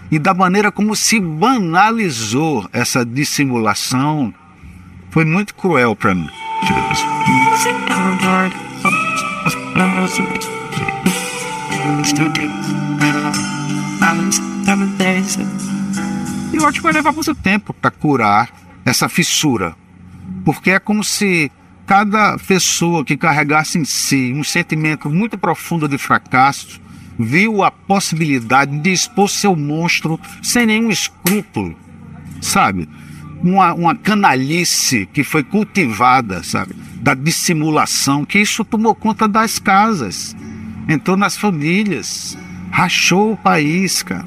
[0.09, 4.33] e da maneira como se banalizou essa dissimulação,
[5.09, 6.29] foi muito cruel para mim.
[16.53, 18.49] E eu acho que vai levar muito tempo para curar
[18.85, 19.75] essa fissura.
[20.43, 21.51] Porque é como se
[21.91, 26.79] cada pessoa que carregasse em si um sentimento muito profundo de fracasso
[27.19, 31.75] viu a possibilidade de expor seu monstro sem nenhum escrúpulo,
[32.39, 32.87] sabe?
[33.43, 36.73] Uma, uma canalice que foi cultivada, sabe?
[36.95, 40.33] Da dissimulação, que isso tomou conta das casas,
[40.87, 42.37] entrou nas famílias,
[42.71, 44.25] rachou o país, cara.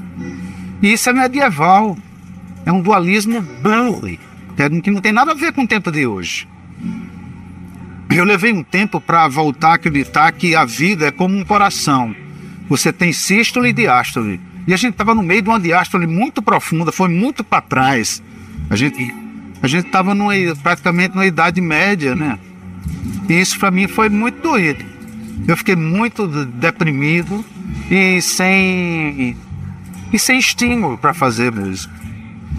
[0.82, 1.96] E isso é medieval,
[2.66, 4.20] é um dualismo Burley,
[4.82, 6.46] que não tem nada a ver com o tempo de hoje.
[8.10, 12.14] Eu levei um tempo para voltar a acreditar que a vida é como um coração.
[12.68, 14.40] Você tem sístole e diástole.
[14.66, 18.22] E a gente estava no meio de uma diástole muito profunda, foi muito para trás.
[18.70, 19.14] A gente
[19.62, 20.14] a gente estava
[20.62, 22.38] praticamente na idade média, né?
[23.28, 24.84] E isso para mim foi muito doído.
[25.48, 27.44] Eu fiquei muito deprimido
[27.90, 29.36] e sem
[30.12, 31.92] e sem estímulo para fazer mesmo.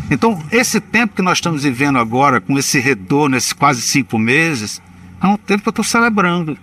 [0.09, 4.81] Então, esse tempo que nós estamos vivendo agora, com esse retorno, esses quase cinco meses,
[5.25, 6.57] é um tempo que eu estou celebrando.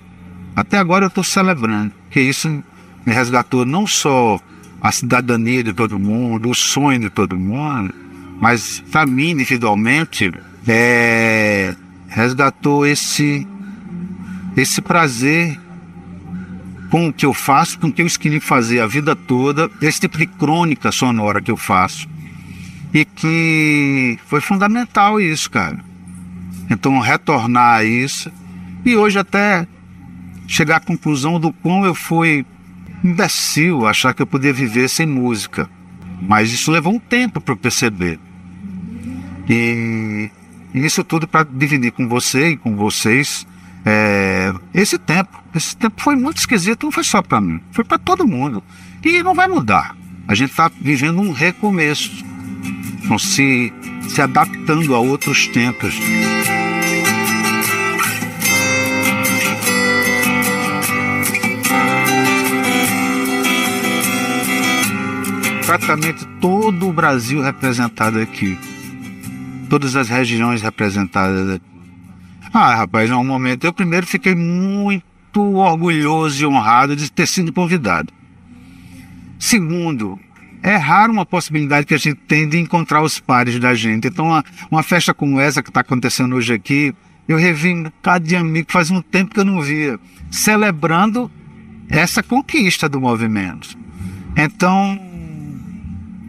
[0.55, 4.39] Até agora eu estou celebrando, que isso me resgatou não só
[4.81, 7.95] a cidadania de todo mundo, o sonho de todo mundo,
[8.41, 10.33] mas para mim individualmente
[10.67, 11.75] é,
[12.09, 13.47] resgatou esse
[14.57, 15.59] esse prazer
[16.91, 20.01] com o que eu faço, com o que eu escolhi fazer a vida toda, esse
[20.01, 22.07] tipo de crônica sonora que eu faço.
[22.93, 25.79] E que foi fundamental isso, cara.
[26.69, 28.31] Então, retornar a isso.
[28.85, 29.67] E hoje até
[30.47, 32.45] chegar à conclusão do quão eu fui
[33.03, 35.69] imbecil achar que eu podia viver sem música.
[36.21, 38.19] Mas isso levou um tempo para eu perceber.
[39.49, 40.31] E
[40.75, 43.47] isso tudo para dividir com você e com vocês
[43.85, 47.99] é, esse tempo, esse tempo foi muito esquisito, não foi só para mim, foi para
[47.99, 48.63] todo mundo.
[49.05, 49.97] E não vai mudar.
[50.29, 52.25] A gente está vivendo um recomeço,
[53.05, 53.73] então, se,
[54.09, 55.99] se adaptando a outros tempos.
[65.73, 68.59] Praticamente todo o Brasil representado aqui,
[69.71, 71.73] todas as regiões representadas aqui
[72.53, 73.65] ah, rapaz, é um momento.
[73.65, 78.13] Eu primeiro fiquei muito orgulhoso e honrado de ter sido convidado.
[79.39, 80.21] Segundo,
[80.63, 84.09] é raro uma possibilidade que a gente tem de encontrar os pares da gente.
[84.09, 86.95] Então, uma, uma festa como essa que está acontecendo hoje aqui,
[87.27, 89.99] eu revi um bocado de amigo faz um tempo que eu não via,
[90.31, 91.31] celebrando
[91.89, 93.75] essa conquista do movimento.
[94.37, 95.12] Então,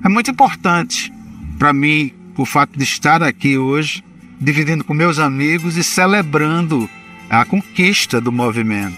[0.04, 1.12] é muito importante
[1.58, 4.04] para mim o fato de estar aqui hoje
[4.40, 6.90] dividindo com meus amigos e celebrando
[7.30, 8.98] a conquista do movimento.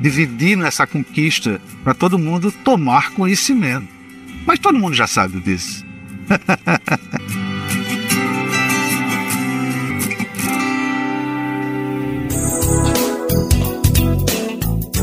[0.00, 3.86] Dividindo essa conquista para todo mundo tomar conhecimento.
[4.46, 5.84] Mas todo mundo já sabe disso.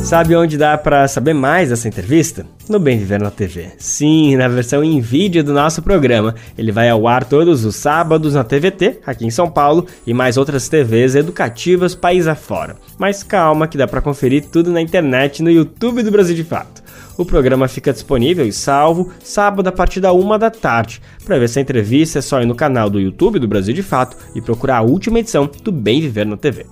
[0.07, 2.45] Sabe onde dá para saber mais dessa entrevista?
[2.69, 3.71] No Bem Viver na TV.
[3.77, 6.33] Sim, na versão em vídeo do nosso programa.
[6.57, 10.37] Ele vai ao ar todos os sábados na TVT, aqui em São Paulo, e mais
[10.37, 12.77] outras TVs educativas país afora.
[12.97, 16.81] Mas calma que dá para conferir tudo na internet no YouTube do Brasil de Fato.
[17.17, 21.01] O programa fica disponível e salvo sábado a partir da uma da tarde.
[21.25, 24.15] Para ver essa entrevista é só ir no canal do YouTube do Brasil de Fato
[24.33, 26.65] e procurar a última edição do Bem Viver na TV.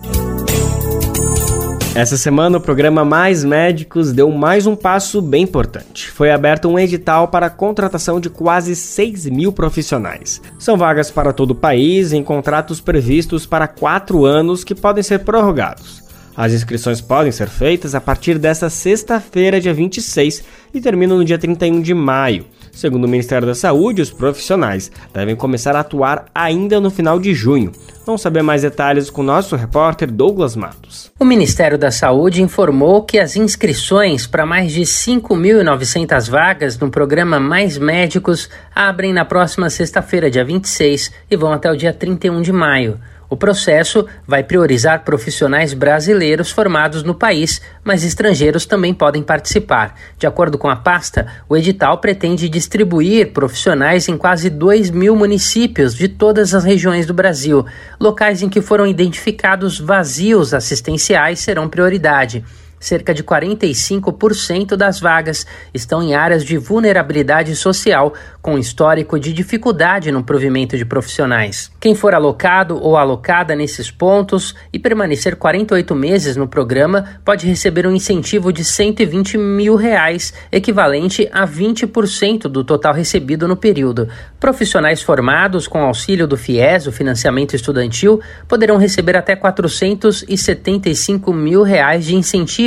[1.96, 6.12] Essa semana, o programa Mais Médicos deu mais um passo bem importante.
[6.12, 10.42] Foi aberto um edital para a contratação de quase 6 mil profissionais.
[10.60, 15.20] São vagas para todo o país em contratos previstos para quatro anos que podem ser
[15.20, 16.04] prorrogados.
[16.36, 21.38] As inscrições podem ser feitas a partir desta sexta-feira, dia 26, e terminam no dia
[21.38, 22.46] 31 de maio.
[22.76, 27.34] Segundo o Ministério da Saúde, os profissionais devem começar a atuar ainda no final de
[27.34, 27.72] junho.
[28.06, 31.10] Vamos saber mais detalhes com nosso repórter Douglas Matos.
[31.18, 37.40] O Ministério da Saúde informou que as inscrições para mais de 5.900 vagas no programa
[37.40, 42.52] Mais Médicos abrem na próxima sexta-feira, dia 26, e vão até o dia 31 de
[42.52, 43.00] maio.
[43.30, 49.96] O processo vai priorizar profissionais brasileiros formados no país, mas estrangeiros também podem participar.
[50.18, 55.96] De acordo com a pasta, o edital pretende distribuir profissionais em quase 2 mil municípios
[55.96, 57.66] de todas as regiões do Brasil.
[58.00, 62.44] Locais em que foram identificados vazios assistenciais serão prioridade
[62.80, 70.12] cerca de 45% das vagas estão em áreas de vulnerabilidade social, com histórico de dificuldade
[70.12, 71.72] no provimento de profissionais.
[71.80, 77.88] Quem for alocado ou alocada nesses pontos e permanecer 48 meses no programa pode receber
[77.88, 84.08] um incentivo de 120 mil reais, equivalente a 20% do total recebido no período.
[84.40, 92.06] Profissionais formados com auxílio do FIES, o financiamento estudantil, poderão receber até 475 mil reais
[92.06, 92.65] de incentivo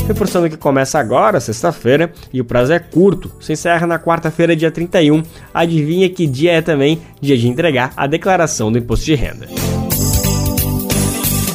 [0.07, 3.31] Reforçando que começa agora, sexta-feira, e o prazo é curto.
[3.41, 5.23] Se encerra na quarta-feira, dia 31.
[5.53, 9.47] Adivinha que dia é também dia de entregar a declaração do imposto de renda.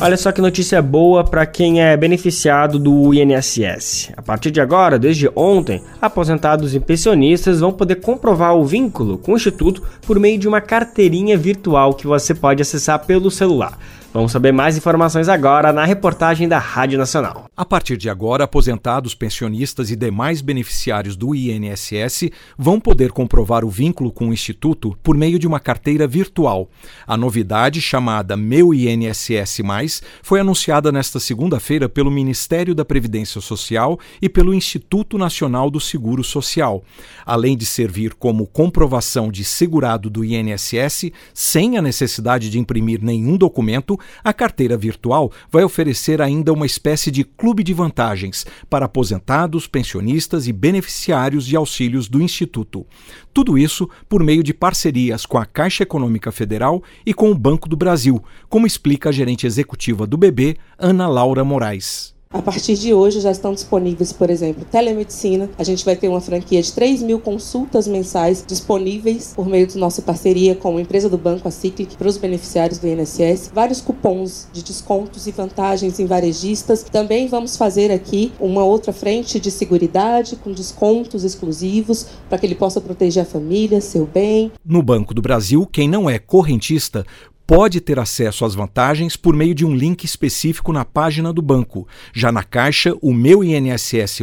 [0.03, 4.11] Olha só que notícia boa para quem é beneficiado do INSS.
[4.17, 9.33] A partir de agora, desde ontem, aposentados e pensionistas vão poder comprovar o vínculo com
[9.33, 13.77] o Instituto por meio de uma carteirinha virtual que você pode acessar pelo celular.
[14.13, 17.45] Vamos saber mais informações agora na reportagem da Rádio Nacional.
[17.55, 23.69] A partir de agora, aposentados, pensionistas e demais beneficiários do INSS vão poder comprovar o
[23.69, 26.69] vínculo com o Instituto por meio de uma carteira virtual.
[27.07, 34.27] A novidade, chamada Meu INSS, foi anunciada nesta segunda-feira pelo Ministério da Previdência Social e
[34.27, 36.83] pelo Instituto Nacional do Seguro Social.
[37.25, 43.37] Além de servir como comprovação de segurado do INSS, sem a necessidade de imprimir nenhum
[43.37, 49.67] documento, a carteira virtual vai oferecer ainda uma espécie de clube de vantagens para aposentados,
[49.67, 52.85] pensionistas e beneficiários de auxílios do Instituto.
[53.33, 57.67] Tudo isso por meio de parcerias com a Caixa Econômica Federal e com o Banco
[57.67, 62.20] do Brasil, como explica a gerente executiva do BB, Ana Laura Moraes.
[62.33, 65.49] A partir de hoje já estão disponíveis, por exemplo, telemedicina.
[65.57, 69.77] A gente vai ter uma franquia de 3 mil consultas mensais disponíveis por meio da
[69.77, 73.51] nossa parceria com a empresa do banco, a Ciclic, para os beneficiários do INSS.
[73.53, 76.83] Vários cupons de descontos e vantagens em varejistas.
[76.83, 82.55] Também vamos fazer aqui uma outra frente de seguridade com descontos exclusivos para que ele
[82.55, 84.53] possa proteger a família, seu bem.
[84.65, 87.05] No Banco do Brasil, quem não é correntista
[87.51, 91.85] pode ter acesso às vantagens por meio de um link específico na página do banco.
[92.13, 94.21] Já na Caixa, o Meu INSS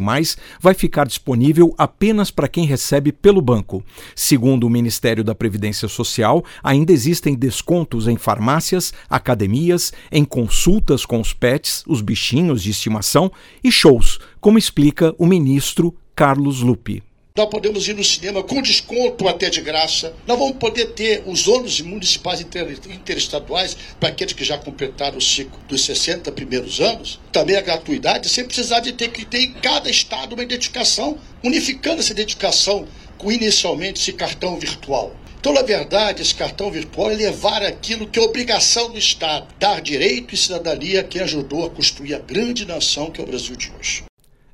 [0.58, 3.84] vai ficar disponível apenas para quem recebe pelo banco.
[4.16, 11.20] Segundo o Ministério da Previdência Social, ainda existem descontos em farmácias, academias, em consultas com
[11.20, 13.30] os pets, os bichinhos de estimação
[13.62, 17.07] e shows, como explica o ministro Carlos Lupe.
[17.38, 20.12] Nós podemos ir no cinema com desconto até de graça.
[20.26, 25.56] Nós vamos poder ter os ônibus municipais interestaduais para aqueles que já completaram o ciclo
[25.68, 27.20] dos 60 primeiros anos.
[27.30, 32.00] Também a gratuidade, sem precisar de ter que ter em cada estado uma identificação, unificando
[32.00, 35.14] essa identificação com inicialmente esse cartão virtual.
[35.38, 39.80] Então, na verdade, esse cartão virtual é levar aquilo que é obrigação do Estado, dar
[39.80, 43.54] direito e cidadania a quem ajudou a construir a grande nação que é o Brasil
[43.54, 44.08] de hoje.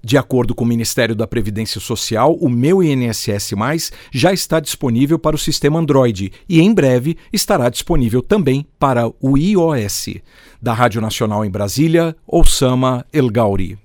[0.04, 3.54] De acordo com o Ministério da Previdência Social, o Meu INSS
[4.12, 9.38] já está disponível para o sistema Android e em breve estará disponível também para o
[9.38, 10.10] iOS.
[10.60, 13.78] Da Rádio Nacional em Brasília, Osama El Gauri.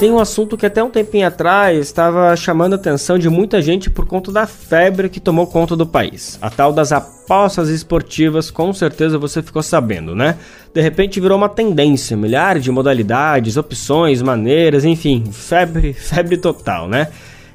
[0.00, 3.90] Tem um assunto que até um tempinho atrás estava chamando a atenção de muita gente
[3.90, 6.38] por conta da febre que tomou conta do país.
[6.40, 10.38] A tal das apostas esportivas, com certeza você ficou sabendo, né?
[10.72, 17.08] De repente virou uma tendência, milhares de modalidades, opções, maneiras, enfim, febre, febre total, né?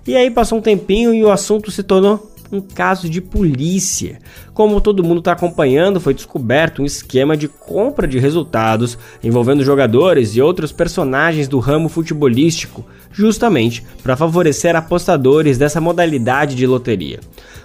[0.05, 4.19] E aí passou um tempinho e o assunto se tornou um caso de polícia.
[4.53, 10.35] Como todo mundo está acompanhando, foi descoberto um esquema de compra de resultados envolvendo jogadores
[10.35, 17.19] e outros personagens do ramo futebolístico, justamente para favorecer apostadores dessa modalidade de loteria.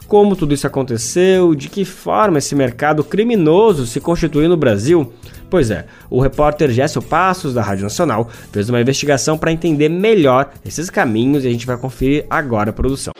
[0.07, 5.12] Como tudo isso aconteceu, de que forma esse mercado criminoso se constituiu no Brasil?
[5.49, 10.51] Pois é, o repórter Géssio Passos, da Rádio Nacional, fez uma investigação para entender melhor
[10.64, 13.12] esses caminhos e a gente vai conferir agora a produção.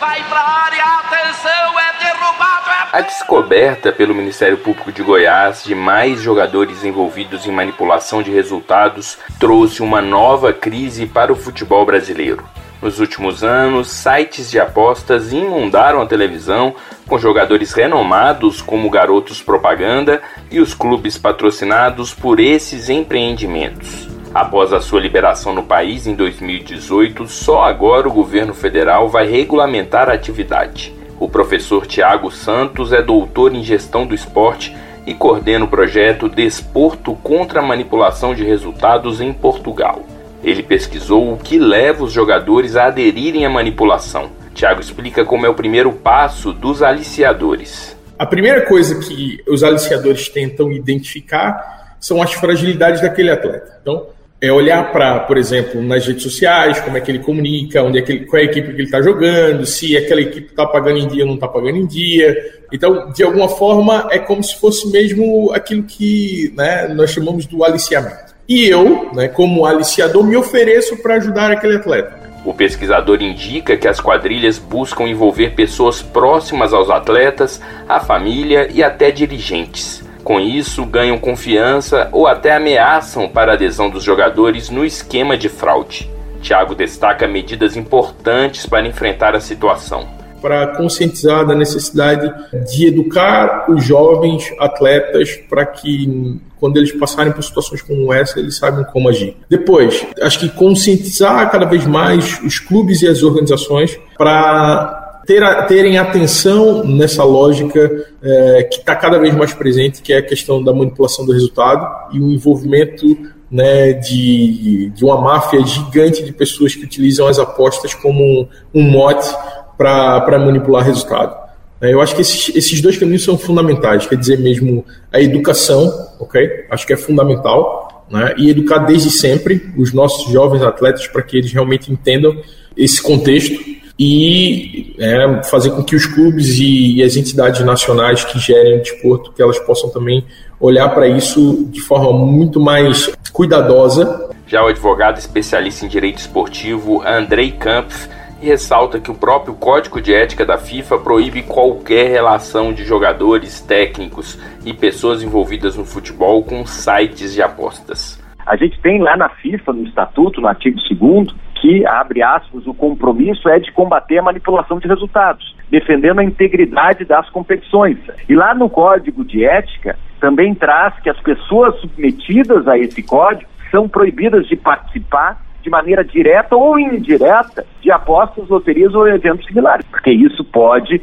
[0.00, 2.70] Vai área, atenção, é derrubado!
[2.70, 2.98] É...
[2.98, 9.18] A descoberta pelo Ministério Público de Goiás de mais jogadores envolvidos em manipulação de resultados
[9.38, 12.42] trouxe uma nova crise para o futebol brasileiro.
[12.80, 16.74] Nos últimos anos, sites de apostas inundaram a televisão
[17.06, 24.09] com jogadores renomados como garotos propaganda e os clubes patrocinados por esses empreendimentos.
[24.32, 30.08] Após a sua liberação no país em 2018, só agora o governo federal vai regulamentar
[30.08, 30.94] a atividade.
[31.18, 34.74] O professor Tiago Santos é doutor em gestão do esporte
[35.04, 40.04] e coordena o projeto Desporto contra a Manipulação de Resultados em Portugal.
[40.44, 44.30] Ele pesquisou o que leva os jogadores a aderirem à manipulação.
[44.54, 47.96] Tiago explica como é o primeiro passo dos aliciadores.
[48.16, 53.78] A primeira coisa que os aliciadores tentam identificar são as fragilidades daquele atleta.
[53.82, 54.06] Então,
[54.40, 58.02] é olhar para, por exemplo, nas redes sociais, como é que ele comunica, onde é
[58.02, 60.98] que ele, qual é a equipe que ele está jogando, se aquela equipe está pagando
[60.98, 62.34] em dia ou não está pagando em dia.
[62.72, 67.62] Então, de alguma forma, é como se fosse mesmo aquilo que né, nós chamamos do
[67.62, 68.34] aliciamento.
[68.48, 72.18] E eu, né, como aliciador, me ofereço para ajudar aquele atleta.
[72.42, 78.82] O pesquisador indica que as quadrilhas buscam envolver pessoas próximas aos atletas, a família e
[78.82, 80.02] até dirigentes.
[80.22, 85.48] Com isso, ganham confiança ou até ameaçam para a adesão dos jogadores no esquema de
[85.48, 86.10] fraude.
[86.42, 90.08] Thiago destaca medidas importantes para enfrentar a situação.
[90.40, 92.32] Para conscientizar da necessidade
[92.72, 98.56] de educar os jovens atletas para que, quando eles passarem por situações como essa, eles
[98.56, 99.36] saibam como agir.
[99.50, 104.99] Depois, acho que conscientizar cada vez mais os clubes e as organizações para
[105.30, 110.16] ter a, terem atenção nessa lógica é, que está cada vez mais presente, que é
[110.16, 113.16] a questão da manipulação do resultado e o envolvimento
[113.48, 118.82] né, de, de uma máfia gigante de pessoas que utilizam as apostas como um, um
[118.82, 119.32] mote
[119.78, 121.36] para manipular resultado.
[121.80, 126.08] É, eu acho que esses, esses dois caminhos são fundamentais, quer dizer mesmo a educação,
[126.18, 126.66] ok?
[126.68, 128.34] Acho que é fundamental, né?
[128.36, 132.36] E educar desde sempre os nossos jovens atletas para que eles realmente entendam
[132.76, 138.38] esse contexto e é, fazer com que os clubes e, e, as entidades nacionais que
[138.38, 140.22] gerem o desporto, que elas possam também
[140.60, 144.28] olhar para isso de forma muito mais cuidadosa.
[144.46, 148.10] Já o advogado especialista em direito esportivo Andrei Campos
[148.42, 154.38] ressalta que o próprio Código de Ética da FIFA proíbe qualquer relação de jogadores, técnicos
[154.64, 158.18] e pessoas envolvidas no futebol com sites de apostas.
[158.46, 162.72] A gente tem lá na FIFA, no estatuto, no artigo 2 que, abre aspas, o
[162.72, 167.98] compromisso é de combater a manipulação de resultados, defendendo a integridade das competições.
[168.28, 173.48] E lá no Código de Ética também traz que as pessoas submetidas a esse código
[173.70, 179.86] são proibidas de participar de maneira direta ou indireta de apostas, loterias ou eventos similares,
[179.86, 181.02] porque isso pode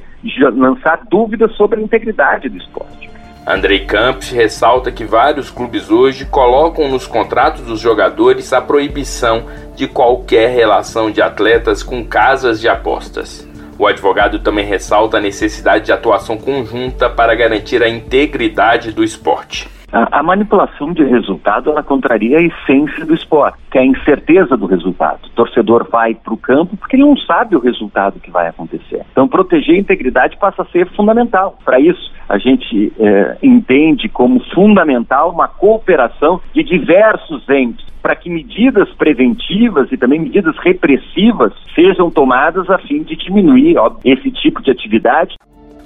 [0.56, 3.17] lançar dúvidas sobre a integridade do esporte.
[3.50, 9.88] Andrei Campos ressalta que vários clubes hoje colocam nos contratos dos jogadores a proibição de
[9.88, 13.48] qualquer relação de atletas com casas de apostas.
[13.80, 19.77] O advogado também ressalta a necessidade de atuação conjunta para garantir a integridade do esporte.
[19.92, 24.58] A, a, manipulação de resultado ela contraria a essência do esporte, que é a incerteza
[24.58, 25.26] do resultado.
[25.26, 29.06] O torcedor vai para o campo porque ele não sabe o resultado que vai acontecer.
[29.12, 31.58] Então, proteger a integridade passa a ser fundamental.
[31.64, 38.30] Para isso, a gente é, entende como fundamental uma cooperação de diversos entes para que
[38.30, 44.62] medidas preventivas e também medidas repressivas sejam tomadas a fim de diminuir ó, esse tipo
[44.62, 45.36] de atividade.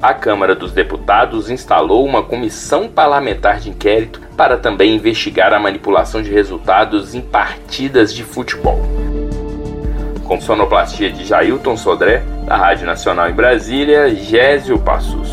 [0.02, 6.24] A Câmara dos Deputados instalou uma comissão parlamentar de inquérito para também investigar a manipulação
[6.24, 8.82] de resultados em partidas de futebol.
[10.24, 15.30] Com sonoplastia de Jailton Sodré, da Rádio Nacional em Brasília, Gésio Passos.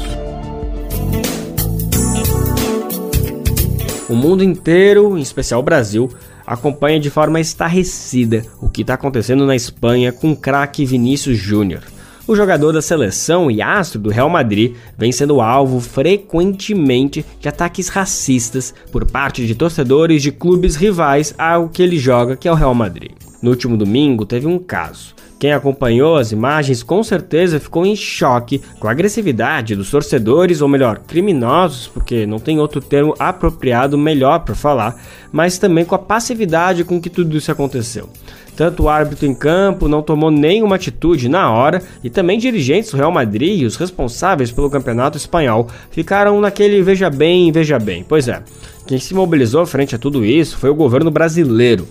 [4.07, 6.11] O mundo inteiro, em especial o Brasil,
[6.47, 11.81] acompanha de forma estarrecida o que está acontecendo na Espanha com o craque Vinícius Júnior.
[12.29, 17.89] O jogador da seleção e astro do Real Madrid vem sendo alvo frequentemente de ataques
[17.89, 22.55] racistas por parte de torcedores de clubes rivais ao que ele joga, que é o
[22.55, 23.13] Real Madrid.
[23.41, 25.15] No último domingo teve um caso.
[25.39, 30.69] Quem acompanhou as imagens com certeza ficou em choque com a agressividade dos torcedores, ou
[30.69, 35.99] melhor, criminosos, porque não tem outro termo apropriado melhor para falar, mas também com a
[35.99, 38.09] passividade com que tudo isso aconteceu.
[38.57, 42.97] Tanto o árbitro em campo não tomou nenhuma atitude na hora, e também dirigentes do
[42.97, 48.05] Real Madrid e os responsáveis pelo campeonato espanhol ficaram naquele veja bem, veja bem.
[48.09, 48.43] Pois é,
[48.89, 51.87] quem se mobilizou frente a tudo isso foi o governo brasileiro.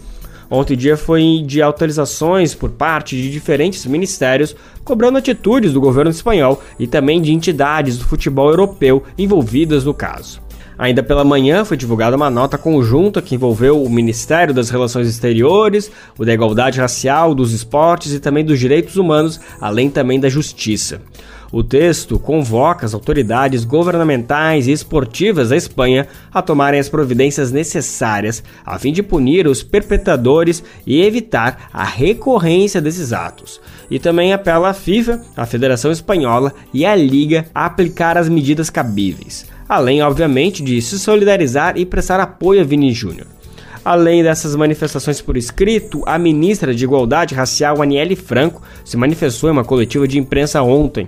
[0.49, 6.61] Ontem dia foi de autorizações por parte de diferentes ministérios cobrando atitudes do governo espanhol
[6.79, 10.41] e também de entidades do futebol europeu envolvidas no caso.
[10.77, 15.91] Ainda pela manhã foi divulgada uma nota conjunta que envolveu o Ministério das Relações Exteriores,
[16.17, 21.01] o da Igualdade Racial, dos Esportes e também dos Direitos Humanos, além também da Justiça.
[21.51, 28.43] O texto convoca as autoridades governamentais e esportivas da Espanha a tomarem as providências necessárias
[28.65, 33.61] a fim de punir os perpetradores e evitar a recorrência desses atos.
[33.89, 38.69] E também apela à FIFA, à Federação Espanhola e à Liga a aplicar as medidas
[38.69, 43.27] cabíveis, além, obviamente, de se solidarizar e prestar apoio a Vini Júnior.
[43.87, 49.53] Além dessas manifestações por escrito, a ministra de Igualdade Racial, Aniele Franco, se manifestou em
[49.53, 51.07] uma coletiva de imprensa ontem.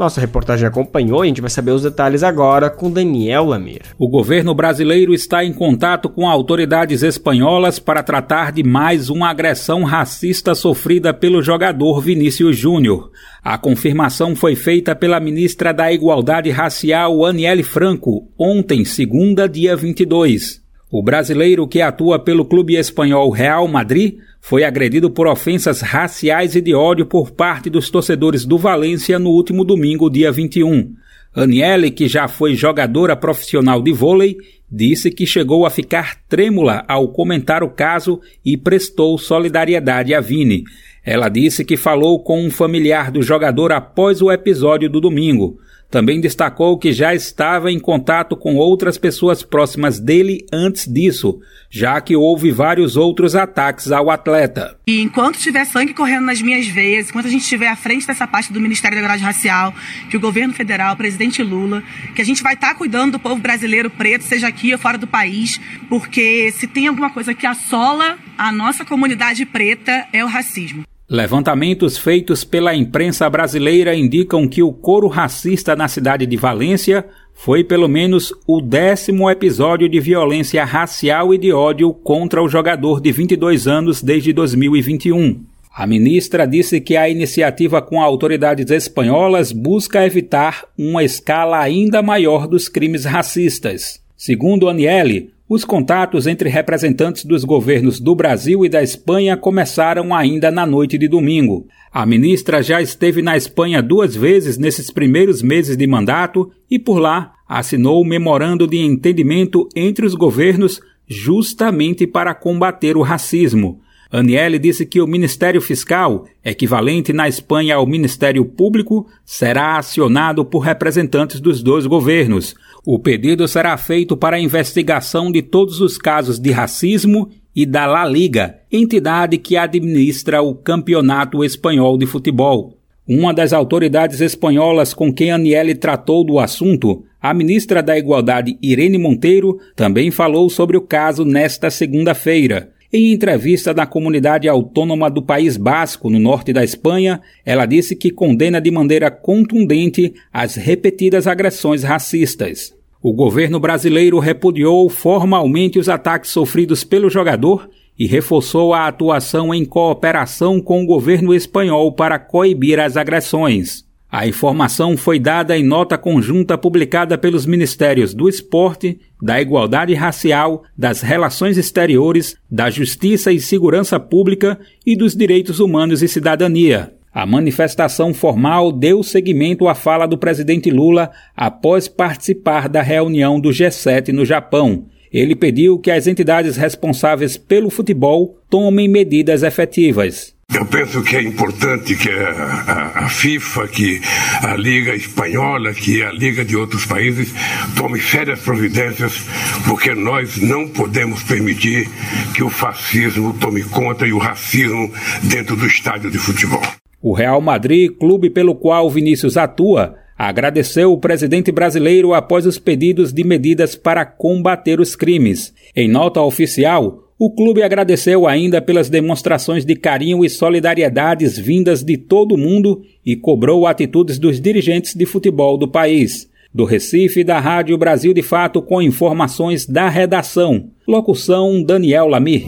[0.00, 3.82] Nossa reportagem acompanhou e a gente vai saber os detalhes agora com Daniel Lamir.
[3.98, 9.84] O governo brasileiro está em contato com autoridades espanholas para tratar de mais uma agressão
[9.84, 13.10] racista sofrida pelo jogador Vinícius Júnior.
[13.44, 20.62] A confirmação foi feita pela ministra da Igualdade Racial, Aniele Franco, ontem, segunda, dia 22.
[20.90, 26.60] O brasileiro que atua pelo clube espanhol Real Madrid foi agredido por ofensas raciais e
[26.60, 30.94] de ódio por parte dos torcedores do Valência no último domingo, dia 21.
[31.32, 34.36] Aniele, que já foi jogadora profissional de vôlei,
[34.70, 40.64] disse que chegou a ficar trêmula ao comentar o caso e prestou solidariedade a Vini.
[41.04, 45.58] Ela disse que falou com um familiar do jogador após o episódio do domingo.
[45.90, 52.00] Também destacou que já estava em contato com outras pessoas próximas dele antes disso, já
[52.00, 54.78] que houve vários outros ataques ao atleta.
[54.86, 58.26] E enquanto tiver sangue correndo nas minhas veias, enquanto a gente estiver à frente dessa
[58.26, 59.74] parte do Ministério da Igualdade Racial,
[60.08, 61.82] que o governo federal, o presidente Lula,
[62.14, 64.96] que a gente vai estar tá cuidando do povo brasileiro preto, seja aqui ou fora
[64.96, 70.28] do país, porque se tem alguma coisa que assola a nossa comunidade preta é o
[70.28, 70.84] racismo.
[71.10, 77.04] Levantamentos feitos pela imprensa brasileira indicam que o coro racista na cidade de Valência
[77.34, 83.00] foi pelo menos o décimo episódio de violência racial e de ódio contra o jogador
[83.00, 85.44] de 22 anos desde 2021.
[85.74, 92.46] A ministra disse que a iniciativa com autoridades espanholas busca evitar uma escala ainda maior
[92.46, 94.00] dos crimes racistas.
[94.16, 100.48] Segundo Aniele, os contatos entre representantes dos governos do Brasil e da Espanha começaram ainda
[100.48, 101.66] na noite de domingo.
[101.92, 107.00] A ministra já esteve na Espanha duas vezes nesses primeiros meses de mandato e, por
[107.00, 113.80] lá, assinou o memorando de entendimento entre os governos justamente para combater o racismo.
[114.12, 120.58] Aniele disse que o Ministério Fiscal, equivalente na Espanha ao Ministério Público, será acionado por
[120.60, 122.56] representantes dos dois governos.
[122.84, 127.86] O pedido será feito para a investigação de todos os casos de racismo e da
[127.86, 132.78] La Liga, entidade que administra o Campeonato Espanhol de Futebol.
[133.06, 138.98] Uma das autoridades espanholas com quem Aniele tratou do assunto, a ministra da Igualdade Irene
[138.98, 142.72] Monteiro, também falou sobre o caso nesta segunda-feira.
[142.92, 148.10] Em entrevista na comunidade autônoma do País Basco, no norte da Espanha, ela disse que
[148.10, 152.74] condena de maneira contundente as repetidas agressões racistas.
[153.00, 159.64] O governo brasileiro repudiou formalmente os ataques sofridos pelo jogador e reforçou a atuação em
[159.64, 163.84] cooperação com o governo espanhol para coibir as agressões.
[164.10, 170.64] A informação foi dada em nota conjunta publicada pelos Ministérios do Esporte, da Igualdade Racial,
[170.76, 176.92] das Relações Exteriores, da Justiça e Segurança Pública e dos Direitos Humanos e Cidadania.
[177.14, 183.50] A manifestação formal deu seguimento à fala do presidente Lula após participar da reunião do
[183.50, 184.86] G7 no Japão.
[185.12, 190.34] Ele pediu que as entidades responsáveis pelo futebol tomem medidas efetivas.
[190.52, 194.00] Eu penso que é importante que a, a, FIFA, que
[194.42, 197.32] a Liga Espanhola, que a Liga de outros países
[197.76, 199.24] tome sérias providências,
[199.66, 201.88] porque nós não podemos permitir
[202.34, 204.92] que o fascismo tome conta e o racismo
[205.22, 206.62] dentro do estádio de futebol.
[207.00, 213.12] O Real Madrid, clube pelo qual Vinícius atua, agradeceu o presidente brasileiro após os pedidos
[213.12, 215.54] de medidas para combater os crimes.
[215.74, 221.98] Em nota oficial, o clube agradeceu ainda pelas demonstrações de carinho e solidariedades vindas de
[221.98, 226.30] todo o mundo e cobrou atitudes dos dirigentes de futebol do país.
[226.52, 230.70] Do Recife, da Rádio Brasil de Fato, com informações da redação.
[230.88, 232.44] Locução Daniel Lamir.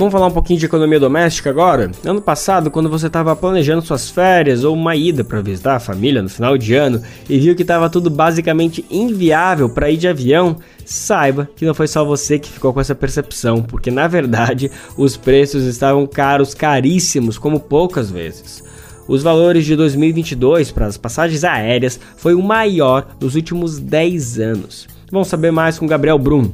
[0.00, 1.90] Vamos falar um pouquinho de economia doméstica agora?
[2.06, 6.22] Ano passado, quando você estava planejando suas férias ou uma ida para visitar a família
[6.22, 10.56] no final de ano e viu que estava tudo basicamente inviável para ir de avião,
[10.86, 15.18] saiba que não foi só você que ficou com essa percepção, porque na verdade os
[15.18, 18.64] preços estavam caros, caríssimos, como poucas vezes.
[19.06, 24.88] Os valores de 2022 para as passagens aéreas foi o maior dos últimos 10 anos.
[25.12, 26.50] Vamos saber mais com Gabriel Brum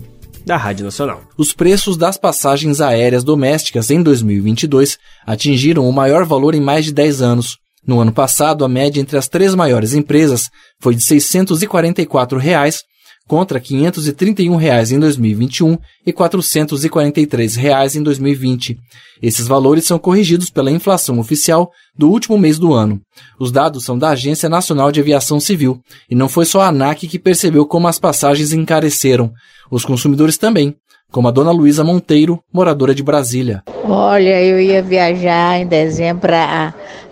[0.47, 1.25] da Rádio Nacional.
[1.37, 6.93] Os preços das passagens aéreas domésticas em 2022 atingiram o maior valor em mais de
[6.93, 7.59] 10 anos.
[7.85, 10.49] No ano passado, a média entre as três maiores empresas
[10.81, 12.83] foi de 644 reais,
[13.27, 18.79] contra 531 reais em 2021 e 443 reais em 2020.
[19.21, 23.01] Esses valores são corrigidos pela inflação oficial do último mês do ano.
[23.39, 27.09] Os dados são da Agência Nacional de Aviação Civil, e não foi só a ANAC
[27.09, 29.33] que percebeu como as passagens encareceram.
[29.71, 30.77] Os consumidores também,
[31.11, 33.63] como a dona Luísa Monteiro, moradora de Brasília.
[33.85, 36.29] Olha, eu ia viajar em dezembro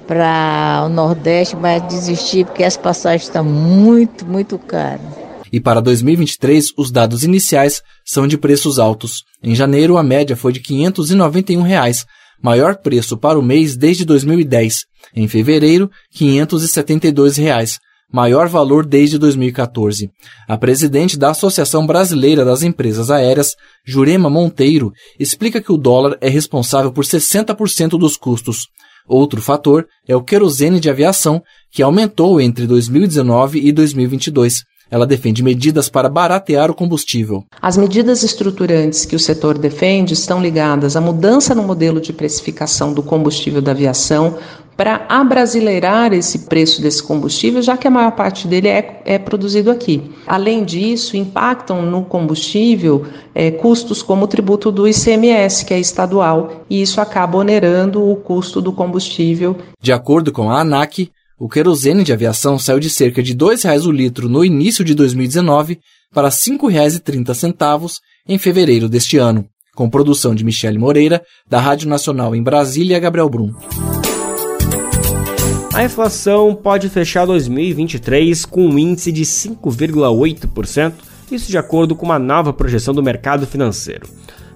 [0.06, 5.23] para o Nordeste, mas desisti porque as passagens estão muito, muito caras.
[5.54, 9.22] E para 2023, os dados iniciais são de preços altos.
[9.40, 12.04] Em janeiro, a média foi de 591 reais,
[12.42, 14.80] maior preço para o mês desde 2010.
[15.14, 17.78] Em fevereiro, 572 reais,
[18.12, 20.10] maior valor desde 2014.
[20.48, 23.54] A presidente da Associação Brasileira das Empresas Aéreas,
[23.86, 24.90] Jurema Monteiro,
[25.20, 28.66] explica que o dólar é responsável por 60% dos custos.
[29.06, 31.40] Outro fator é o querosene de aviação,
[31.70, 34.64] que aumentou entre 2019 e 2022.
[34.90, 37.44] Ela defende medidas para baratear o combustível.
[37.60, 42.92] As medidas estruturantes que o setor defende estão ligadas à mudança no modelo de precificação
[42.92, 44.38] do combustível da aviação,
[44.76, 49.70] para abrasileirar esse preço desse combustível, já que a maior parte dele é, é produzido
[49.70, 50.10] aqui.
[50.26, 56.64] Além disso, impactam no combustível é, custos como o tributo do ICMS, que é estadual,
[56.68, 59.56] e isso acaba onerando o custo do combustível.
[59.80, 63.86] De acordo com a ANAC, o querosene de aviação saiu de cerca de R$ 2,00
[63.86, 65.80] o litro no início de 2019
[66.12, 67.96] para R$ 5,30
[68.28, 73.28] em fevereiro deste ano, com produção de Michele Moreira, da Rádio Nacional em Brasília, Gabriel
[73.28, 73.52] Brum.
[75.74, 80.92] A inflação pode fechar 2023 com um índice de 5,8%,
[81.32, 84.08] isso de acordo com uma nova projeção do mercado financeiro.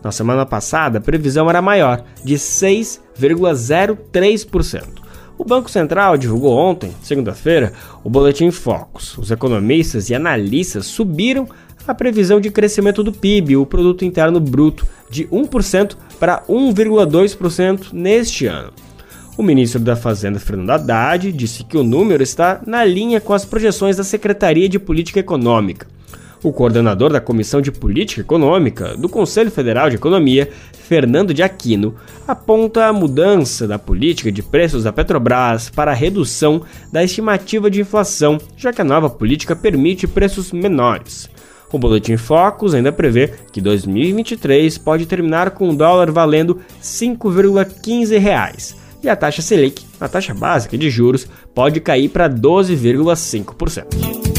[0.03, 5.08] Na semana passada, a previsão era maior, de 6,03%.
[5.39, 7.73] O Banco Central divulgou ontem, segunda-feira,
[8.03, 9.17] o Boletim Focus.
[9.17, 11.49] Os economistas e analistas subiram
[11.87, 18.47] a previsão de crescimento do PIB, o Produto Interno Bruto, de 1% para 1,2% neste
[18.47, 18.73] ano.
[19.37, 23.45] O ministro da Fazenda, Fernando Haddad, disse que o número está na linha com as
[23.45, 25.87] projeções da Secretaria de Política Econômica.
[26.43, 31.97] O coordenador da Comissão de Política Econômica do Conselho Federal de Economia, Fernando de Aquino,
[32.29, 36.63] aponta a mudança da política de preços da Petrobras para a redução
[36.93, 41.29] da estimativa de inflação, já que a nova política permite preços menores.
[41.73, 48.77] O Boletim Focus ainda prevê que 2023 pode terminar com o dólar valendo R$ 5,15
[49.03, 54.38] e a taxa Selic, a taxa básica de juros, pode cair para 12,5%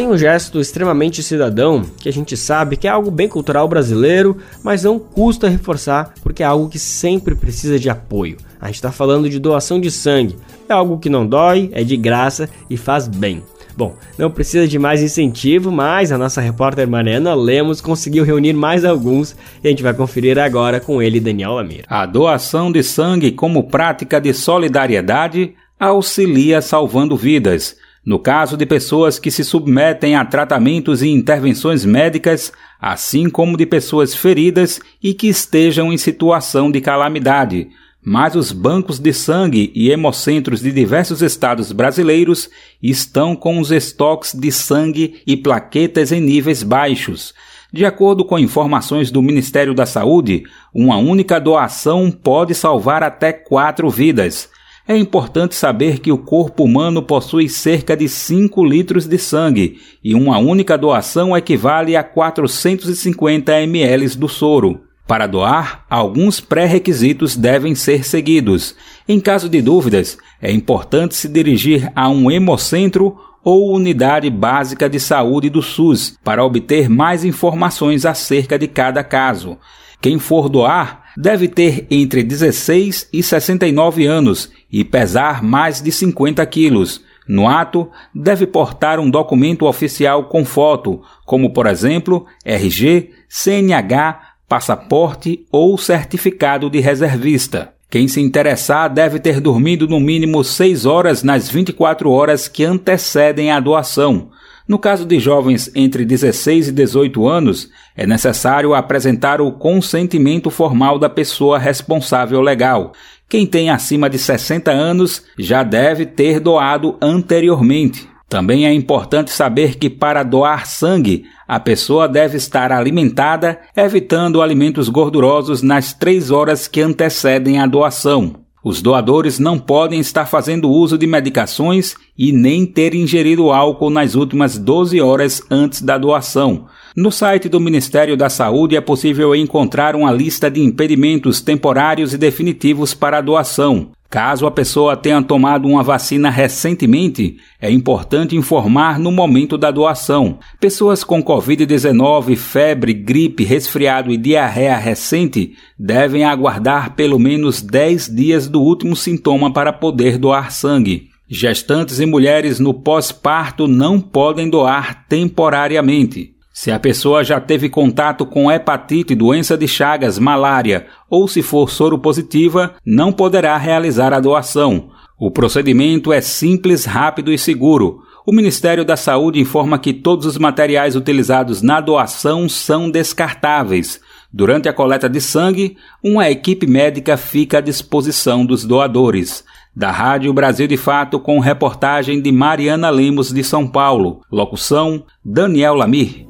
[0.00, 4.38] tem um gesto extremamente cidadão que a gente sabe que é algo bem cultural brasileiro,
[4.62, 8.38] mas não custa reforçar porque é algo que sempre precisa de apoio.
[8.58, 10.38] A gente está falando de doação de sangue.
[10.66, 13.42] É algo que não dói, é de graça e faz bem.
[13.76, 18.86] Bom, não precisa de mais incentivo, mas a nossa repórter Mariana Lemos conseguiu reunir mais
[18.86, 21.84] alguns e a gente vai conferir agora com ele, Daniel Lamir.
[21.86, 27.76] A doação de sangue como prática de solidariedade auxilia salvando vidas.
[28.04, 33.66] No caso de pessoas que se submetem a tratamentos e intervenções médicas, assim como de
[33.66, 37.68] pessoas feridas e que estejam em situação de calamidade.
[38.02, 42.48] mas os bancos de sangue e hemocentros de diversos estados brasileiros
[42.82, 47.34] estão com os estoques de sangue e plaquetas em níveis baixos.
[47.72, 50.44] De acordo com informações do Ministério da Saúde,
[50.74, 54.48] uma única doação pode salvar até quatro vidas.
[54.90, 60.16] É importante saber que o corpo humano possui cerca de 5 litros de sangue e
[60.16, 64.80] uma única doação equivale a 450 ml do soro.
[65.06, 68.74] Para doar, alguns pré-requisitos devem ser seguidos.
[69.06, 74.98] Em caso de dúvidas, é importante se dirigir a um hemocentro ou unidade básica de
[74.98, 79.56] saúde do SUS para obter mais informações acerca de cada caso.
[80.00, 86.44] Quem for doar deve ter entre 16 e 69 anos e pesar mais de 50
[86.46, 87.02] quilos.
[87.28, 95.46] No ato, deve portar um documento oficial com foto, como por exemplo RG, CNH, passaporte
[95.52, 97.72] ou certificado de reservista.
[97.90, 103.50] Quem se interessar deve ter dormido no mínimo 6 horas nas 24 horas que antecedem
[103.50, 104.30] a doação.
[104.70, 110.96] No caso de jovens entre 16 e 18 anos, é necessário apresentar o consentimento formal
[110.96, 112.92] da pessoa responsável legal.
[113.28, 118.08] Quem tem acima de 60 anos já deve ter doado anteriormente.
[118.28, 124.88] Também é importante saber que para doar sangue, a pessoa deve estar alimentada, evitando alimentos
[124.88, 128.36] gordurosos nas três horas que antecedem a doação.
[128.62, 134.14] Os doadores não podem estar fazendo uso de medicações e nem ter ingerido álcool nas
[134.14, 136.66] últimas 12 horas antes da doação.
[136.94, 142.18] No site do Ministério da Saúde é possível encontrar uma lista de impedimentos temporários e
[142.18, 143.92] definitivos para a doação.
[144.10, 150.40] Caso a pessoa tenha tomado uma vacina recentemente, é importante informar no momento da doação.
[150.58, 158.48] Pessoas com Covid-19, febre, gripe, resfriado e diarreia recente devem aguardar pelo menos 10 dias
[158.48, 161.08] do último sintoma para poder doar sangue.
[161.28, 166.34] Gestantes e mulheres no pós-parto não podem doar temporariamente.
[166.52, 171.70] Se a pessoa já teve contato com hepatite, doença de Chagas, malária ou se for
[171.70, 174.90] soro positiva, não poderá realizar a doação.
[175.18, 178.02] O procedimento é simples, rápido e seguro.
[178.26, 184.00] O Ministério da Saúde informa que todos os materiais utilizados na doação são descartáveis.
[184.32, 189.44] Durante a coleta de sangue, uma equipe médica fica à disposição dos doadores.
[189.74, 194.20] Da Rádio Brasil de Fato, com reportagem de Mariana Lemos de São Paulo.
[194.30, 196.26] Locução: Daniel Lamir.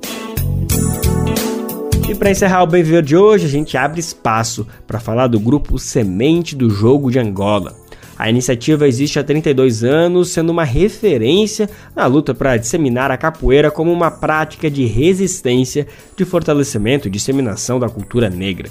[2.07, 5.41] E para encerrar o Bem Viver de hoje, a gente abre espaço para falar do
[5.41, 7.74] grupo Semente do Jogo de Angola.
[8.18, 13.70] A iniciativa existe há 32 anos, sendo uma referência na luta para disseminar a capoeira
[13.70, 18.70] como uma prática de resistência, de fortalecimento e disseminação da cultura negra.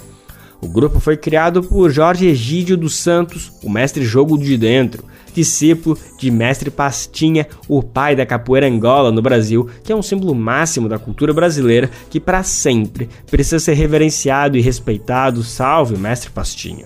[0.62, 5.02] O grupo foi criado por Jorge Egídio dos Santos, o mestre jogo de dentro,
[5.32, 10.34] discípulo de mestre Pastinha, o pai da capoeira Angola no Brasil, que é um símbolo
[10.34, 15.42] máximo da cultura brasileira que para sempre precisa ser reverenciado e respeitado.
[15.42, 16.84] Salve, mestre Pastinha!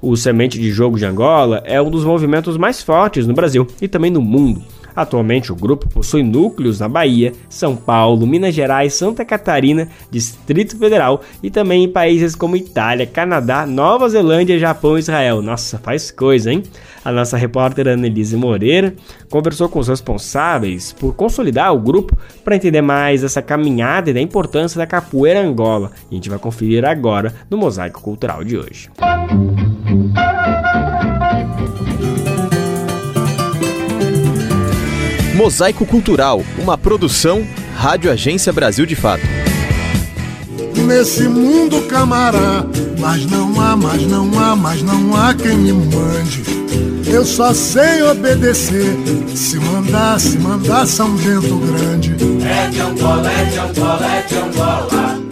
[0.00, 3.88] O Semente de Jogo de Angola é um dos movimentos mais fortes no Brasil e
[3.88, 4.62] também no mundo.
[4.94, 11.22] Atualmente, o grupo possui núcleos na Bahia, São Paulo, Minas Gerais, Santa Catarina, Distrito Federal
[11.42, 15.42] e também em países como Itália, Canadá, Nova Zelândia, Japão e Israel.
[15.42, 16.62] Nossa, faz coisa, hein?
[17.04, 18.94] A nossa repórter Annelise Moreira
[19.28, 24.20] conversou com os responsáveis por consolidar o grupo para entender mais essa caminhada e da
[24.20, 25.90] importância da capoeira Angola.
[26.10, 28.88] E a gente vai conferir agora no Mosaico Cultural de hoje.
[35.42, 39.24] Mosaico Cultural, uma produção Rádio Agência Brasil de Fato.
[40.86, 42.64] Nesse mundo camará,
[43.00, 46.44] mas não há, mas não há, mas não há quem me mande.
[47.12, 48.94] Eu só sei obedecer,
[49.34, 52.14] se mandar, se mandar São Bento Grande.
[52.46, 55.22] É de Angola, é de Angola, é de Angola.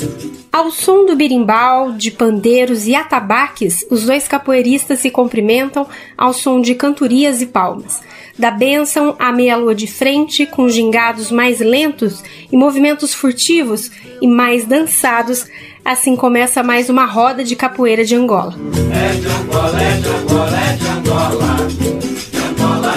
[0.51, 5.87] Ao som do birimbau, de pandeiros e atabaques, os dois capoeiristas se cumprimentam
[6.19, 8.10] ao som de cantorias e palmas
[8.41, 14.64] da bênção à meia-lua de frente, com gingados mais lentos e movimentos furtivos e mais
[14.64, 15.47] dançados,
[15.84, 18.55] assim começa mais uma roda de capoeira de Angola.
[18.93, 21.57] É de Angola, é de Angola, é de Angola.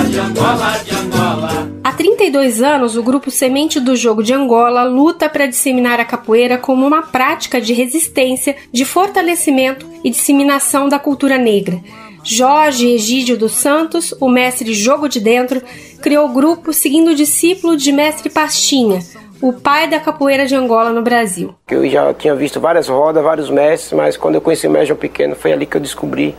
[0.09, 1.71] De Angola, de Angola.
[1.83, 6.57] Há 32 anos, o grupo Semente do Jogo de Angola luta para disseminar a capoeira
[6.57, 11.81] como uma prática de resistência, de fortalecimento e disseminação da cultura negra
[12.23, 15.61] Jorge Egídio dos Santos, o mestre Jogo de Dentro,
[16.01, 18.99] criou o grupo seguindo o discípulo de mestre Pastinha,
[19.41, 21.53] o pai da capoeira de Angola no Brasil.
[21.69, 25.35] Eu já tinha visto várias rodas, vários mestres, mas quando eu conheci o mestre Pequeno
[25.35, 26.33] foi ali que eu descobri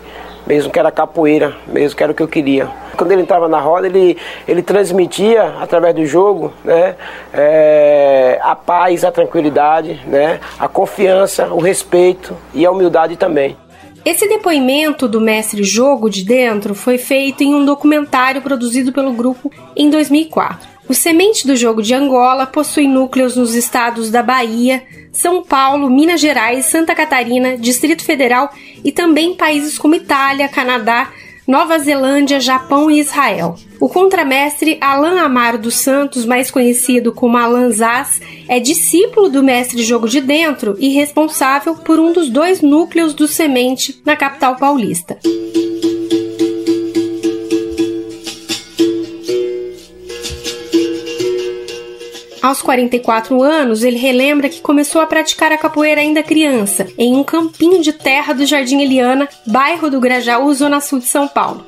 [0.47, 2.69] mesmo que era capoeira, mesmo que era o que eu queria.
[2.97, 4.17] Quando ele entrava na roda, ele,
[4.47, 6.95] ele transmitia através do jogo né,
[7.33, 13.57] é, a paz, a tranquilidade, né, a confiança, o respeito e a humildade também.
[14.05, 19.51] Esse depoimento do mestre Jogo de Dentro foi feito em um documentário produzido pelo grupo
[19.75, 20.69] em 2004.
[20.87, 26.21] O Semente do Jogo de Angola possui núcleos nos estados da Bahia, São Paulo, Minas
[26.21, 28.51] Gerais, Santa Catarina, Distrito Federal
[28.85, 31.11] e também países como Itália, Canadá,
[31.47, 33.57] Nova Zelândia, Japão e Israel.
[33.81, 39.83] O contramestre Alan Amaro dos Santos, mais conhecido como Alan Zaz, é discípulo do mestre
[39.83, 45.19] Jogo de Dentro e responsável por um dos dois núcleos do Semente na capital paulista.
[52.41, 57.25] Aos 44 anos, ele relembra que começou a praticar a capoeira ainda criança, em um
[57.25, 61.65] campinho de terra do Jardim Eliana, bairro do Grajaú, zona sul de São Paulo.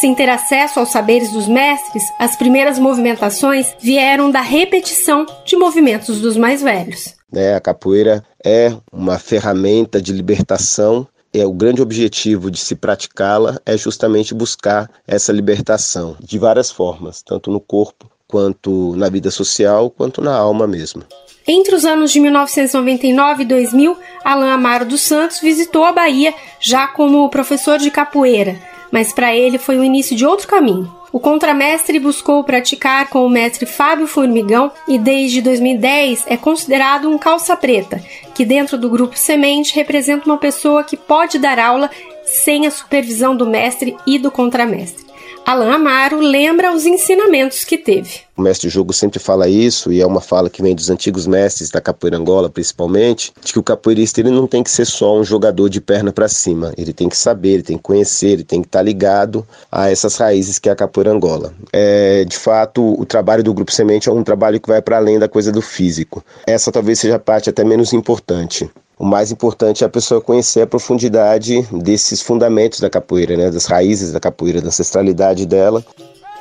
[0.00, 6.22] Sem ter acesso aos saberes dos mestres, as primeiras movimentações vieram da repetição de movimentos
[6.22, 7.14] dos mais velhos.
[7.30, 13.60] É, a capoeira é uma ferramenta de libertação é o grande objetivo de se praticá-la
[13.64, 19.90] é justamente buscar essa libertação de várias formas, tanto no corpo quanto na vida social,
[19.90, 21.04] quanto na alma mesmo.
[21.46, 26.88] Entre os anos de 1999 e 2000, Alain Amaro dos Santos visitou a Bahia já
[26.88, 28.58] como professor de capoeira,
[28.90, 30.90] mas para ele foi o início de outro caminho.
[31.12, 37.18] O contramestre buscou praticar com o mestre Fábio Formigão e desde 2010 é considerado um
[37.18, 38.00] calça preta,
[38.34, 41.90] que dentro do grupo Semente representa uma pessoa que pode dar aula
[42.24, 45.09] sem a supervisão do mestre e do contramestre.
[45.50, 48.20] Alain Amaro lembra os ensinamentos que teve.
[48.36, 51.70] O mestre Jogo sempre fala isso, e é uma fala que vem dos antigos mestres
[51.70, 55.24] da capoeira Angola, principalmente, de que o capoeirista ele não tem que ser só um
[55.24, 56.72] jogador de perna para cima.
[56.78, 59.90] Ele tem que saber, ele tem que conhecer, ele tem que estar tá ligado a
[59.90, 61.52] essas raízes que é a capoeira Angola.
[61.72, 65.18] É, de fato, o trabalho do Grupo Semente é um trabalho que vai para além
[65.18, 66.24] da coisa do físico.
[66.46, 68.70] Essa talvez seja a parte até menos importante.
[69.00, 73.64] O mais importante é a pessoa conhecer a profundidade desses fundamentos da capoeira, né, das
[73.64, 75.82] raízes da capoeira, da ancestralidade dela.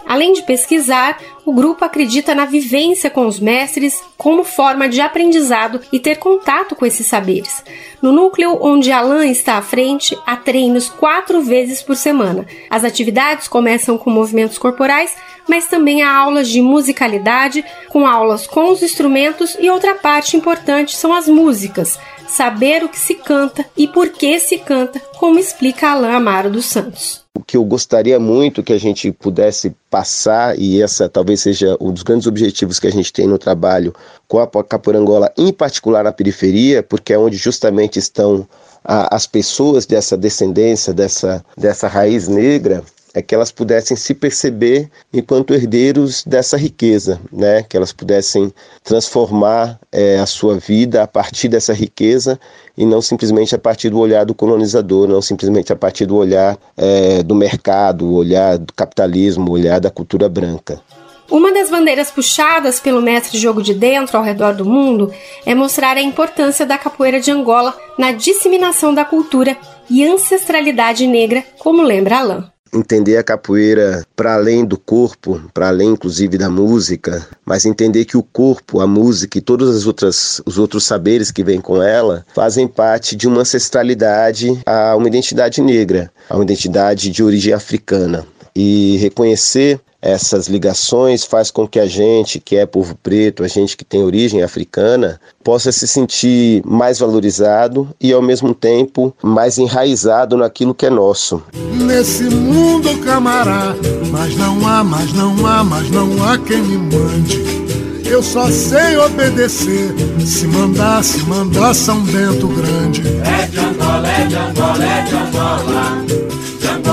[0.05, 5.80] Além de pesquisar, o grupo acredita na vivência com os mestres como forma de aprendizado
[5.89, 7.64] e ter contato com esses saberes.
[8.01, 12.45] No núcleo onde Alain está à frente, há treinos quatro vezes por semana.
[12.70, 15.16] As atividades começam com movimentos corporais,
[15.47, 20.95] mas também há aulas de musicalidade, com aulas com os instrumentos e outra parte importante
[20.97, 21.97] são as músicas,
[22.30, 26.66] saber o que se canta e por que se canta, como explica Alain Amaro dos
[26.66, 27.24] Santos.
[27.34, 31.92] O que eu gostaria muito que a gente pudesse passar, e essa talvez seja um
[31.92, 33.94] dos grandes objetivos que a gente tem no trabalho
[34.28, 38.48] com a Caporangola, em particular na periferia, porque é onde justamente estão
[38.84, 45.53] as pessoas dessa descendência, dessa, dessa raiz negra, é que elas pudessem se perceber enquanto
[45.53, 47.64] herdeiros dessa riqueza, né?
[47.64, 48.53] que elas pudessem
[48.84, 52.39] transformar é, a sua vida a partir dessa riqueza
[52.78, 56.57] e não simplesmente a partir do olhar do colonizador, não simplesmente a partir do olhar
[56.78, 60.82] é, do mercado, o olhar do capitalismo, o olhar da cultura branca.
[61.30, 65.14] Uma das bandeiras puxadas pelo mestre jogo de dentro ao redor do mundo
[65.45, 69.55] é mostrar a importância da capoeira de Angola na disseminação da cultura
[69.88, 72.43] e ancestralidade negra, como lembra Alain
[72.74, 78.18] entender a capoeira para além do corpo, para além inclusive da música, mas entender que
[78.18, 82.26] o corpo, a música e todos as outras, os outros saberes que vêm com ela
[82.34, 88.26] fazem parte de uma ancestralidade a uma identidade negra, a uma identidade de origem africana.
[88.56, 93.76] E reconhecer essas ligações faz com que a gente, que é povo preto, a gente
[93.76, 100.38] que tem origem africana, possa se sentir mais valorizado e ao mesmo tempo mais enraizado
[100.38, 101.43] naquilo que é nosso.
[101.74, 103.76] Nesse mundo camará,
[104.12, 107.60] mas não há, mas não há, mas não há quem me mande.
[108.06, 109.93] Eu só sei obedecer.
[110.26, 113.04] Se mandar, se mandar São Bento Grande.
[113.24, 116.49] É de Angola, é de Angola, é de Angola.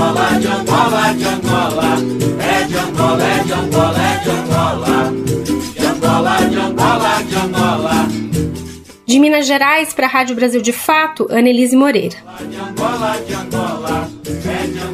[0.06, 2.26] De Angola, de Angola, de Angola.
[2.78, 5.12] Angola, é de Angola, é de Angola.
[5.74, 8.08] De Angola, de Angola, de Angola.
[9.04, 12.18] De Minas Gerais para a Rádio Brasil de Fato, Annelise Moreira.
[12.48, 14.85] De Angola, de Angola, é de Angola,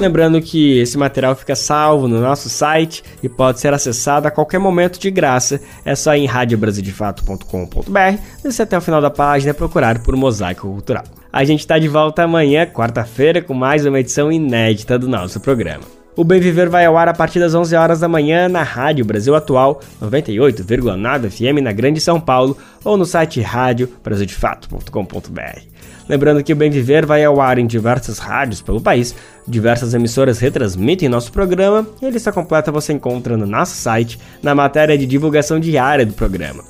[0.00, 4.58] Lembrando que esse material fica salvo no nosso site e pode ser acessado a qualquer
[4.58, 5.60] momento de graça.
[5.84, 10.62] É só ir em radiobrasildefato.com.br, descer até o final da página e procurar por Mosaico
[10.62, 11.04] Cultural.
[11.30, 15.84] A gente está de volta amanhã, quarta-feira, com mais uma edição inédita do nosso programa.
[16.16, 19.04] O Bem Viver vai ao ar a partir das 11 horas da manhã na Rádio
[19.04, 25.69] Brasil Atual, 98,9 FM na Grande São Paulo ou no site radiobrasildefato.com.br.
[26.10, 29.14] Lembrando que o Bem Viver vai ao ar em diversas rádios pelo país,
[29.46, 34.52] diversas emissoras retransmitem nosso programa e a lista completa você encontra no nosso site na
[34.52, 36.64] matéria de divulgação diária do programa.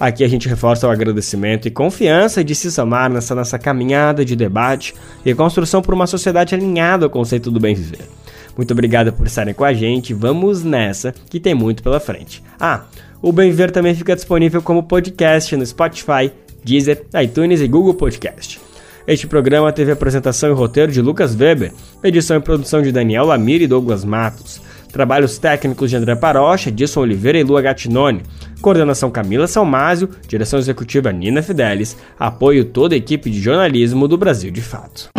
[0.00, 4.34] Aqui a gente reforça o agradecimento e confiança de se somar nessa nossa caminhada de
[4.34, 4.94] debate
[5.26, 8.08] e construção por uma sociedade alinhada ao conceito do bem viver.
[8.56, 12.42] Muito obrigado por estarem com a gente, vamos nessa que tem muito pela frente.
[12.58, 12.84] Ah,
[13.20, 16.32] o Bem Viver também fica disponível como podcast no Spotify,
[16.64, 18.65] Deezer, iTunes e Google Podcast.
[19.06, 23.62] Este programa teve apresentação e roteiro de Lucas Weber, edição e produção de Daniel Lamir
[23.62, 24.60] e Douglas Matos.
[24.92, 28.22] Trabalhos técnicos de André Parocha, Edson Oliveira e Lua Gattinone.
[28.60, 34.50] Coordenação Camila Salmásio, direção executiva Nina Fidelis, apoio toda a equipe de jornalismo do Brasil
[34.50, 35.10] de Fato.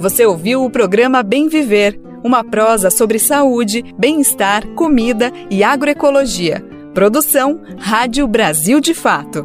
[0.00, 6.62] Você ouviu o programa Bem Viver, uma prosa sobre saúde, bem-estar, comida e agroecologia.
[6.92, 9.42] Produção Rádio Brasil de Fato.